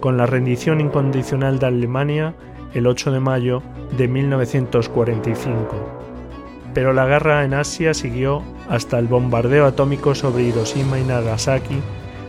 con 0.00 0.16
la 0.16 0.26
rendición 0.26 0.80
incondicional 0.80 1.58
de 1.58 1.66
Alemania 1.66 2.34
el 2.74 2.86
8 2.86 3.12
de 3.12 3.20
mayo 3.20 3.62
de 3.96 4.08
1945. 4.08 6.00
Pero 6.74 6.92
la 6.92 7.06
guerra 7.06 7.44
en 7.44 7.54
Asia 7.54 7.94
siguió 7.94 8.42
hasta 8.68 8.98
el 8.98 9.08
bombardeo 9.08 9.66
atómico 9.66 10.14
sobre 10.14 10.44
Hiroshima 10.44 10.98
y 10.98 11.04
Nagasaki 11.04 11.80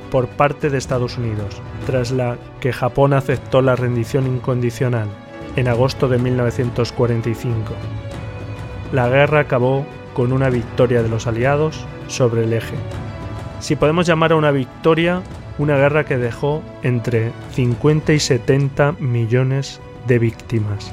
por 0.10 0.28
parte 0.28 0.70
de 0.70 0.78
Estados 0.78 1.18
Unidos, 1.18 1.62
tras 1.86 2.12
la 2.12 2.38
que 2.60 2.74
Japón 2.74 3.14
aceptó 3.14 3.62
la 3.62 3.76
rendición 3.76 4.26
incondicional 4.28 5.08
en 5.56 5.68
agosto 5.68 6.08
de 6.08 6.18
1945. 6.18 7.74
La 8.92 9.08
guerra 9.10 9.42
acabó 9.42 9.86
con 10.14 10.34
una 10.34 10.50
victoria 10.50 11.04
de 11.04 11.10
los 11.10 11.28
aliados 11.28 11.86
sobre 12.08 12.44
el 12.44 12.54
eje. 12.54 12.76
Si 13.60 13.76
podemos 13.76 14.08
llamar 14.08 14.32
a 14.32 14.36
una 14.36 14.52
victoria 14.52 15.22
una 15.58 15.78
guerra 15.78 16.06
que 16.06 16.18
dejó 16.18 16.64
entre 16.82 17.32
50 17.52 18.14
y 18.14 18.20
70 18.20 18.94
millones 18.94 19.80
de 20.08 20.18
víctimas. 20.20 20.92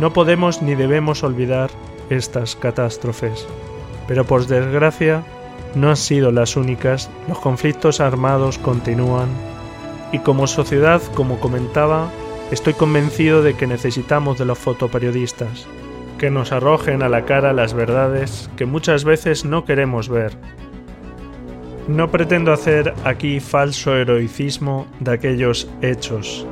No 0.00 0.12
podemos 0.12 0.62
ni 0.62 0.74
debemos 0.74 1.22
olvidar 1.22 1.70
estas 2.10 2.56
catástrofes, 2.56 3.46
pero 4.06 4.24
por 4.24 4.46
desgracia 4.46 5.22
no 5.74 5.90
han 5.90 5.96
sido 5.96 6.32
las 6.32 6.56
únicas, 6.56 7.10
los 7.28 7.38
conflictos 7.38 8.00
armados 8.00 8.58
continúan 8.58 9.28
y 10.12 10.20
como 10.20 10.46
sociedad, 10.46 11.02
como 11.14 11.38
comentaba, 11.38 12.10
estoy 12.50 12.74
convencido 12.74 13.42
de 13.42 13.54
que 13.54 13.66
necesitamos 13.66 14.38
de 14.38 14.46
los 14.46 14.58
fotoperiodistas, 14.58 15.66
que 16.18 16.30
nos 16.30 16.50
arrojen 16.50 17.02
a 17.02 17.08
la 17.08 17.24
cara 17.24 17.52
las 17.52 17.74
verdades 17.74 18.50
que 18.56 18.66
muchas 18.66 19.04
veces 19.04 19.44
no 19.44 19.64
queremos 19.64 20.08
ver. 20.08 20.32
No 21.86 22.10
pretendo 22.10 22.52
hacer 22.52 22.92
aquí 23.04 23.40
falso 23.40 23.96
heroicismo 23.96 24.86
de 25.00 25.12
aquellos 25.12 25.70
hechos. 25.80 26.44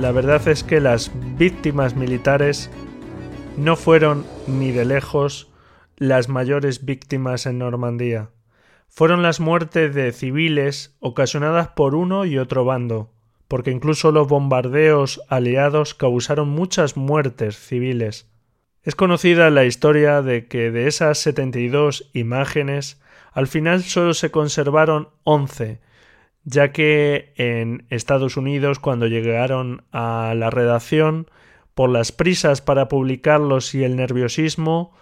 La 0.00 0.10
verdad 0.10 0.48
es 0.48 0.64
que 0.64 0.80
las 0.80 1.12
víctimas 1.36 1.94
militares 1.94 2.70
no 3.58 3.76
fueron 3.76 4.24
ni 4.46 4.72
de 4.72 4.86
lejos 4.86 5.52
las 5.96 6.30
mayores 6.30 6.84
víctimas 6.84 7.44
en 7.46 7.58
Normandía. 7.58 8.30
Fueron 8.88 9.22
las 9.22 9.38
muertes 9.38 9.94
de 9.94 10.12
civiles 10.12 10.96
ocasionadas 10.98 11.68
por 11.68 11.94
uno 11.94 12.24
y 12.24 12.38
otro 12.38 12.64
bando, 12.64 13.12
porque 13.48 13.70
incluso 13.70 14.12
los 14.12 14.28
bombardeos 14.28 15.22
aliados 15.28 15.94
causaron 15.94 16.48
muchas 16.48 16.96
muertes 16.96 17.56
civiles 17.56 18.31
es 18.82 18.96
conocida 18.96 19.50
la 19.50 19.64
historia 19.64 20.22
de 20.22 20.46
que 20.46 20.70
de 20.70 20.88
esas 20.88 21.18
72 21.18 22.10
imágenes 22.12 23.00
Al 23.32 23.46
final 23.46 23.82
solo 23.82 24.12
se 24.12 24.30
conservaron 24.30 25.08
11, 25.24 25.80
ya 26.44 26.72
que 26.72 27.32
en 27.36 27.86
Estados 27.88 28.36
Unidos 28.36 28.78
cuando 28.78 29.06
llegaron 29.06 29.84
a 29.92 30.34
la 30.36 30.50
redacción, 30.50 31.28
por 31.74 31.88
las 31.88 32.12
prisas 32.12 32.60
para 32.60 32.88
publicarlos 32.88 33.74
y 33.74 33.84
el 33.84 33.96
nerviosismo, 33.96 34.92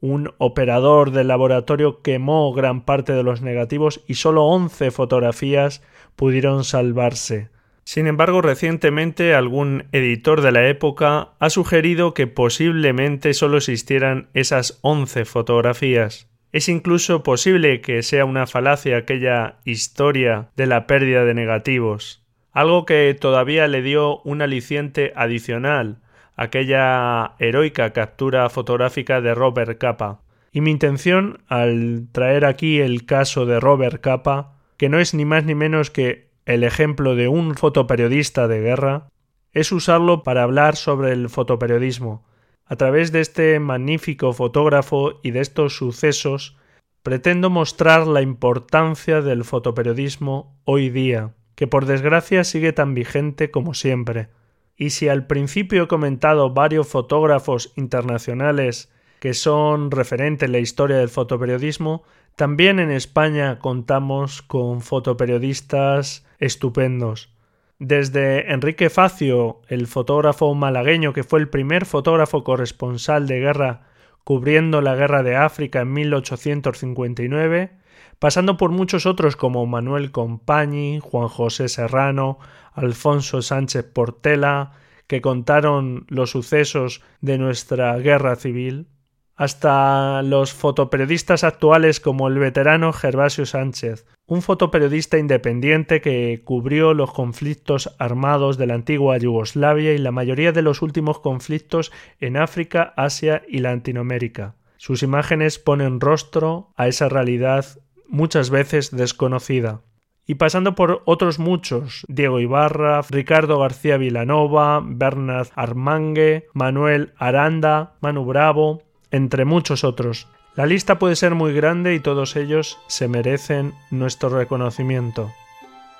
un 0.00 0.32
operador 0.38 1.10
del 1.10 1.28
laboratorio 1.28 2.02
quemó 2.02 2.52
gran 2.52 2.84
parte 2.84 3.12
de 3.12 3.22
los 3.22 3.40
negativos 3.42 4.00
y 4.08 4.14
solo 4.14 4.44
11 4.46 4.90
fotografías 4.90 5.82
pudieron 6.16 6.64
salvarse. 6.64 7.50
Sin 7.86 8.08
embargo, 8.08 8.42
recientemente 8.42 9.36
algún 9.36 9.84
editor 9.92 10.40
de 10.40 10.50
la 10.50 10.66
época 10.66 11.28
ha 11.38 11.50
sugerido 11.50 12.14
que 12.14 12.26
posiblemente 12.26 13.32
solo 13.32 13.58
existieran 13.58 14.28
esas 14.34 14.80
11 14.82 15.24
fotografías. 15.24 16.28
Es 16.50 16.68
incluso 16.68 17.22
posible 17.22 17.80
que 17.80 18.02
sea 18.02 18.24
una 18.24 18.48
falacia 18.48 18.96
aquella 18.96 19.58
historia 19.64 20.48
de 20.56 20.66
la 20.66 20.88
pérdida 20.88 21.24
de 21.24 21.34
negativos, 21.34 22.26
algo 22.50 22.86
que 22.86 23.16
todavía 23.18 23.68
le 23.68 23.82
dio 23.82 24.20
un 24.22 24.42
aliciente 24.42 25.12
adicional 25.14 26.00
aquella 26.34 27.36
heroica 27.38 27.92
captura 27.92 28.50
fotográfica 28.50 29.20
de 29.20 29.32
Robert 29.32 29.78
Capa. 29.78 30.22
Y 30.50 30.60
mi 30.60 30.72
intención, 30.72 31.38
al 31.46 32.08
traer 32.10 32.46
aquí 32.46 32.80
el 32.80 33.06
caso 33.06 33.46
de 33.46 33.60
Robert 33.60 34.00
Capa, 34.00 34.56
que 34.76 34.88
no 34.88 34.98
es 34.98 35.14
ni 35.14 35.24
más 35.24 35.44
ni 35.44 35.54
menos 35.54 35.92
que 35.92 36.25
el 36.46 36.62
ejemplo 36.62 37.16
de 37.16 37.28
un 37.28 37.56
fotoperiodista 37.56 38.48
de 38.48 38.60
guerra, 38.60 39.08
es 39.52 39.72
usarlo 39.72 40.22
para 40.22 40.44
hablar 40.44 40.76
sobre 40.76 41.12
el 41.12 41.28
fotoperiodismo. 41.28 42.24
A 42.66 42.76
través 42.76 43.10
de 43.10 43.20
este 43.20 43.58
magnífico 43.58 44.32
fotógrafo 44.32 45.20
y 45.22 45.32
de 45.32 45.40
estos 45.40 45.76
sucesos, 45.76 46.56
pretendo 47.02 47.50
mostrar 47.50 48.06
la 48.06 48.22
importancia 48.22 49.22
del 49.22 49.44
fotoperiodismo 49.44 50.56
hoy 50.64 50.90
día, 50.90 51.34
que 51.56 51.66
por 51.66 51.86
desgracia 51.86 52.44
sigue 52.44 52.72
tan 52.72 52.94
vigente 52.94 53.50
como 53.50 53.74
siempre. 53.74 54.28
Y 54.76 54.90
si 54.90 55.08
al 55.08 55.26
principio 55.26 55.84
he 55.84 55.88
comentado 55.88 56.52
varios 56.52 56.86
fotógrafos 56.86 57.72
internacionales 57.76 58.92
que 59.20 59.34
son 59.34 59.90
referentes 59.90 60.46
en 60.46 60.52
la 60.52 60.58
historia 60.58 60.98
del 60.98 61.08
fotoperiodismo, 61.08 62.04
también 62.36 62.78
en 62.78 62.90
España 62.90 63.58
contamos 63.58 64.42
con 64.42 64.82
fotoperiodistas 64.82 66.25
estupendos. 66.38 67.34
Desde 67.78 68.52
Enrique 68.52 68.88
Facio, 68.88 69.60
el 69.68 69.86
fotógrafo 69.86 70.54
malagueño 70.54 71.12
que 71.12 71.24
fue 71.24 71.40
el 71.40 71.48
primer 71.48 71.84
fotógrafo 71.84 72.42
corresponsal 72.42 73.26
de 73.26 73.40
guerra 73.40 73.86
cubriendo 74.26 74.80
la 74.80 74.96
guerra 74.96 75.22
de 75.22 75.36
África 75.36 75.82
en 75.82 75.92
1859, 75.92 77.70
pasando 78.18 78.56
por 78.56 78.70
muchos 78.72 79.06
otros 79.06 79.36
como 79.36 79.66
Manuel 79.66 80.10
Compañi, 80.10 80.98
Juan 81.00 81.28
José 81.28 81.68
Serrano, 81.68 82.40
Alfonso 82.72 83.40
Sánchez 83.40 83.84
Portela, 83.84 84.72
que 85.06 85.20
contaron 85.20 86.06
los 86.08 86.30
sucesos 86.30 87.02
de 87.20 87.38
nuestra 87.38 87.96
guerra 87.98 88.34
civil, 88.34 88.88
hasta 89.36 90.22
los 90.22 90.52
fotoperiodistas 90.52 91.44
actuales 91.44 92.00
como 92.00 92.26
el 92.26 92.40
veterano 92.40 92.92
Gervasio 92.92 93.46
Sánchez, 93.46 94.06
un 94.26 94.42
fotoperiodista 94.42 95.18
independiente 95.18 96.00
que 96.00 96.42
cubrió 96.44 96.94
los 96.94 97.12
conflictos 97.12 97.94
armados 97.98 98.58
de 98.58 98.66
la 98.66 98.74
antigua 98.74 99.16
Yugoslavia 99.18 99.92
y 99.94 99.98
la 99.98 100.10
mayoría 100.10 100.50
de 100.52 100.62
los 100.62 100.82
últimos 100.82 101.20
conflictos 101.20 101.92
en 102.20 102.36
África, 102.36 102.92
Asia 102.96 103.42
y 103.48 103.58
Latinoamérica. 103.58 104.56
Sus 104.78 105.02
imágenes 105.02 105.58
ponen 105.58 106.00
rostro 106.00 106.72
a 106.76 106.88
esa 106.88 107.08
realidad 107.08 107.64
muchas 108.08 108.50
veces 108.50 108.90
desconocida. 108.90 109.82
Y 110.26 110.34
pasando 110.34 110.74
por 110.74 111.02
otros 111.04 111.38
muchos, 111.38 112.04
Diego 112.08 112.40
Ibarra, 112.40 113.00
Ricardo 113.08 113.60
García 113.60 113.96
Vilanova, 113.96 114.82
Bernard 114.84 115.48
Armangue, 115.54 116.46
Manuel 116.52 117.12
Aranda, 117.16 117.94
Manu 118.00 118.24
Bravo, 118.24 118.82
entre 119.12 119.44
muchos 119.44 119.84
otros. 119.84 120.26
La 120.56 120.64
lista 120.64 120.98
puede 120.98 121.16
ser 121.16 121.34
muy 121.34 121.52
grande 121.52 121.94
y 121.94 122.00
todos 122.00 122.34
ellos 122.34 122.78
se 122.86 123.08
merecen 123.08 123.74
nuestro 123.90 124.30
reconocimiento. 124.30 125.30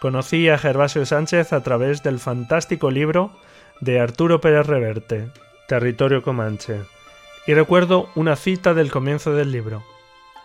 Conocí 0.01 0.49
a 0.49 0.57
Gervasio 0.57 1.05
Sánchez 1.05 1.53
a 1.53 1.63
través 1.63 2.03
del 2.03 2.19
fantástico 2.19 2.91
libro 2.91 3.33
de 3.83 4.01
Arturo 4.01 4.41
Pérez 4.41 4.67
Reverte, 4.67 5.29
Territorio 5.69 6.23
Comanche, 6.23 6.81
y 7.47 7.53
recuerdo 7.53 8.09
una 8.15 8.35
cita 8.35 8.73
del 8.73 8.91
comienzo 8.91 9.35
del 9.35 9.53
libro. 9.53 9.83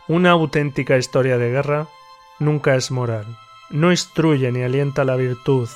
Una 0.10 0.32
auténtica 0.32 0.98
historia 0.98 1.38
de 1.38 1.50
guerra 1.50 1.88
nunca 2.38 2.76
es 2.76 2.92
moral. 2.92 3.26
No 3.70 3.92
instruye 3.92 4.52
ni 4.52 4.62
alienta 4.62 5.06
la 5.06 5.16
virtud, 5.16 5.70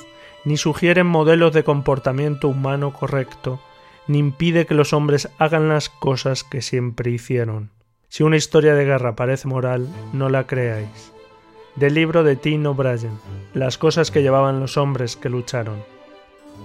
ni 0.44 0.58
sugiere 0.58 1.04
modelos 1.04 1.54
de 1.54 1.64
comportamiento 1.64 2.48
humano 2.48 2.92
correcto, 2.92 3.60
ni 4.06 4.18
impide 4.18 4.66
que 4.66 4.74
los 4.74 4.92
hombres 4.92 5.30
hagan 5.38 5.70
las 5.70 5.88
cosas 5.88 6.44
que 6.44 6.60
siempre 6.60 7.10
hicieron. 7.10 7.70
Si 8.08 8.22
una 8.22 8.36
historia 8.36 8.74
de 8.74 8.84
guerra 8.84 9.16
parece 9.16 9.48
moral, 9.48 9.88
no 10.12 10.28
la 10.28 10.46
creáis. 10.46 11.12
Del 11.74 11.94
libro 11.94 12.22
de 12.22 12.36
Tino 12.36 12.70
O'Brien, 12.70 13.18
Las 13.52 13.78
cosas 13.78 14.10
que 14.10 14.22
llevaban 14.22 14.60
los 14.60 14.76
hombres 14.76 15.16
que 15.16 15.28
lucharon. 15.28 15.82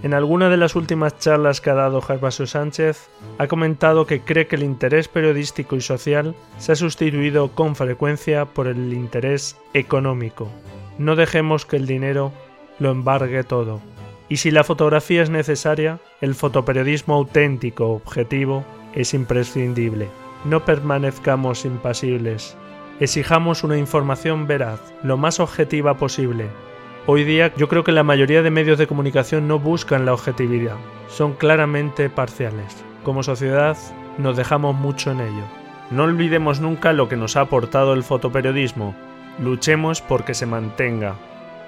En 0.04 0.14
alguna 0.14 0.50
de 0.50 0.58
las 0.58 0.76
últimas 0.76 1.20
charlas 1.20 1.60
que 1.60 1.70
ha 1.70 1.76
dado 1.76 2.02
Gervasio 2.02 2.48
Sánchez, 2.48 3.10
ha 3.38 3.48
comentado 3.48 4.06
que 4.06 4.22
cree 4.22 4.48
que 4.48 4.56
el 4.56 4.64
interés 4.64 5.08
periodístico 5.08 5.76
y 5.76 5.82
social 5.82 6.36
se 6.58 6.72
ha 6.72 6.76
sustituido 6.76 7.50
con 7.50 7.76
frecuencia 7.76 8.46
por 8.46 8.68
el 8.68 8.94
interés 8.94 9.58
económico. 9.74 10.48
No 10.98 11.16
dejemos 11.16 11.66
que 11.66 11.76
el 11.76 11.88
dinero 11.88 12.32
lo 12.80 12.92
embargue 12.92 13.44
todo. 13.44 13.82
Y 14.30 14.38
si 14.38 14.50
la 14.50 14.64
fotografía 14.64 15.22
es 15.24 15.30
necesaria, 15.30 16.00
el 16.22 16.36
fotoperiodismo 16.36 17.16
auténtico, 17.16 17.90
objetivo, 17.90 18.64
es 18.96 19.14
imprescindible. 19.14 20.08
No 20.46 20.66
permanezcamos 20.66 21.66
impasibles. 21.66 22.58
Exijamos 23.00 23.64
una 23.64 23.78
información 23.78 24.48
veraz, 24.48 24.80
lo 25.04 25.18
más 25.18 25.40
objetiva 25.40 25.96
posible, 25.98 26.50
Hoy 27.08 27.24
día 27.24 27.52
yo 27.56 27.68
creo 27.68 27.84
que 27.84 27.92
la 27.92 28.04
mayoría 28.04 28.44
de 28.44 28.52
medios 28.52 28.78
de 28.78 28.86
comunicación 28.86 29.48
no 29.48 29.58
buscan 29.58 30.06
la 30.06 30.14
objetividad, 30.14 30.76
son 31.10 31.34
claramente 31.34 32.12
parciales. 32.12 32.86
Como 33.04 33.24
sociedad 33.24 33.76
nos 34.20 34.38
dejamos 34.38 34.76
mucho 34.76 35.10
en 35.10 35.22
ello. 35.22 35.44
No 35.90 36.04
olvidemos 36.04 36.62
nunca 36.62 36.94
lo 36.94 37.10
que 37.10 37.18
nos 37.18 37.36
ha 37.36 37.42
aportado 37.42 37.94
el 37.94 38.04
fotoperiodismo. 38.04 38.94
Luchemos 39.40 40.00
porque 40.02 40.36
se 40.36 40.46
mantenga, 40.46 41.16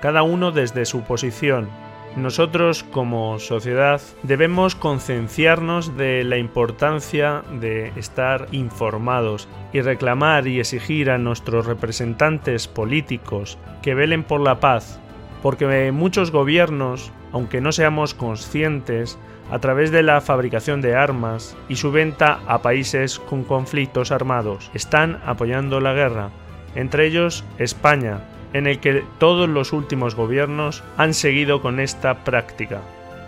cada 0.02 0.22
uno 0.22 0.52
desde 0.52 0.86
su 0.86 1.02
posición. 1.02 1.68
Nosotros 2.16 2.84
como 2.84 3.40
sociedad 3.40 4.00
debemos 4.22 4.76
concienciarnos 4.76 5.98
de 5.98 6.24
la 6.24 6.38
importancia 6.38 7.44
de 7.60 7.88
estar 7.96 8.48
informados 8.52 9.48
y 9.74 9.82
reclamar 9.82 10.48
y 10.48 10.60
exigir 10.60 11.10
a 11.10 11.18
nuestros 11.18 11.66
representantes 11.66 12.68
políticos 12.68 13.58
que 13.82 13.96
velen 13.96 14.24
por 14.24 14.42
la 14.42 14.60
paz, 14.60 15.00
porque 15.42 15.92
muchos 15.92 16.30
gobiernos, 16.30 17.12
aunque 17.32 17.62
no 17.62 17.72
seamos 17.72 18.14
conscientes, 18.14 19.18
a 19.50 19.58
través 19.58 19.92
de 19.92 20.04
la 20.04 20.22
fabricación 20.22 20.82
de 20.82 20.96
armas 20.96 21.58
y 21.68 21.78
su 21.78 21.92
venta 21.92 22.42
a 22.48 22.62
países 22.62 23.18
con 23.18 23.44
conflictos 23.44 24.12
armados, 24.12 24.70
están 24.76 25.20
apoyando 25.26 25.80
la 25.80 25.94
guerra, 25.94 26.30
entre 26.76 27.08
ellos 27.08 27.44
España, 27.58 28.20
en 28.54 28.68
el 28.68 28.80
que 28.80 29.04
todos 29.18 29.50
los 29.50 29.74
últimos 29.74 30.16
gobiernos 30.16 30.84
han 30.98 31.14
seguido 31.14 31.62
con 31.62 31.80
esta 31.80 32.24
práctica. 32.24 32.82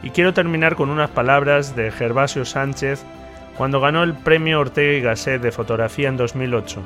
Y 0.03 0.11
quiero 0.11 0.33
terminar 0.33 0.75
con 0.75 0.89
unas 0.89 1.09
palabras 1.09 1.75
de 1.75 1.91
Gervasio 1.91 2.45
Sánchez 2.45 3.03
cuando 3.57 3.81
ganó 3.81 4.03
el 4.03 4.13
premio 4.13 4.59
Ortega 4.59 4.93
y 4.93 5.01
Gasset 5.01 5.41
de 5.41 5.51
fotografía 5.51 6.09
en 6.09 6.17
2008. 6.17 6.81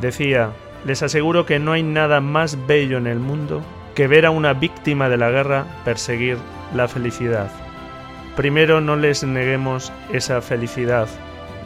Decía, 0.00 0.50
les 0.84 1.02
aseguro 1.02 1.46
que 1.46 1.58
no 1.58 1.72
hay 1.72 1.82
nada 1.82 2.20
más 2.20 2.66
bello 2.66 2.98
en 2.98 3.06
el 3.06 3.18
mundo 3.18 3.62
que 3.94 4.06
ver 4.06 4.26
a 4.26 4.30
una 4.30 4.52
víctima 4.52 5.08
de 5.08 5.16
la 5.16 5.30
guerra 5.30 5.66
perseguir 5.84 6.36
la 6.74 6.86
felicidad. 6.86 7.50
Primero 8.36 8.80
no 8.80 8.94
les 8.94 9.24
neguemos 9.24 9.92
esa 10.12 10.40
felicidad, 10.40 11.08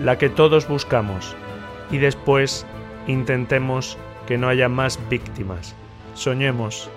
la 0.00 0.16
que 0.16 0.30
todos 0.30 0.66
buscamos, 0.66 1.36
y 1.90 1.98
después 1.98 2.64
intentemos 3.06 3.98
que 4.26 4.38
no 4.38 4.48
haya 4.48 4.70
más 4.70 4.98
víctimas. 5.10 5.76
Soñemos. 6.14 6.90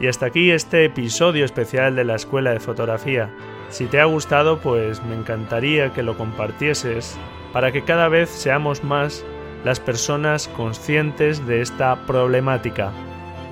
Y 0.00 0.08
hasta 0.08 0.26
aquí 0.26 0.50
este 0.50 0.84
episodio 0.84 1.44
especial 1.44 1.94
de 1.94 2.04
la 2.04 2.16
Escuela 2.16 2.50
de 2.50 2.60
Fotografía. 2.60 3.30
Si 3.68 3.86
te 3.86 4.00
ha 4.00 4.04
gustado, 4.04 4.58
pues 4.58 5.02
me 5.04 5.14
encantaría 5.14 5.92
que 5.92 6.02
lo 6.02 6.16
compartieses 6.18 7.16
para 7.52 7.72
que 7.72 7.84
cada 7.84 8.08
vez 8.08 8.28
seamos 8.28 8.82
más 8.82 9.24
las 9.64 9.80
personas 9.80 10.48
conscientes 10.48 11.46
de 11.46 11.60
esta 11.60 12.04
problemática 12.06 12.92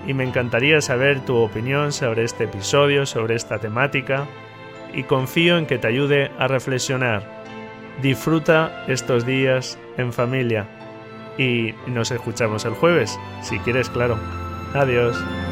y 0.07 0.15
me 0.15 0.25
encantaría 0.25 0.81
saber 0.81 1.25
tu 1.25 1.37
opinión 1.37 1.93
sobre 1.93 2.25
este 2.25 2.45
episodio, 2.45 3.07
sobre 3.07 3.37
esta 3.37 3.59
temática 3.59 4.27
y 4.93 5.05
confío 5.05 5.57
en 5.59 5.67
que 5.67 5.79
te 5.79 5.87
ayude 5.87 6.31
a 6.39 6.49
reflexionar. 6.49 7.23
Disfruta 8.03 8.85
estos 8.89 9.27
días 9.27 9.79
en 9.99 10.13
familia 10.13 10.67
y 11.39 11.75
nos 11.87 12.11
escuchamos 12.11 12.65
el 12.65 12.75
jueves, 12.75 13.19
si 13.43 13.59
quieres, 13.61 13.89
claro. 13.89 14.19
Adiós. 14.75 15.50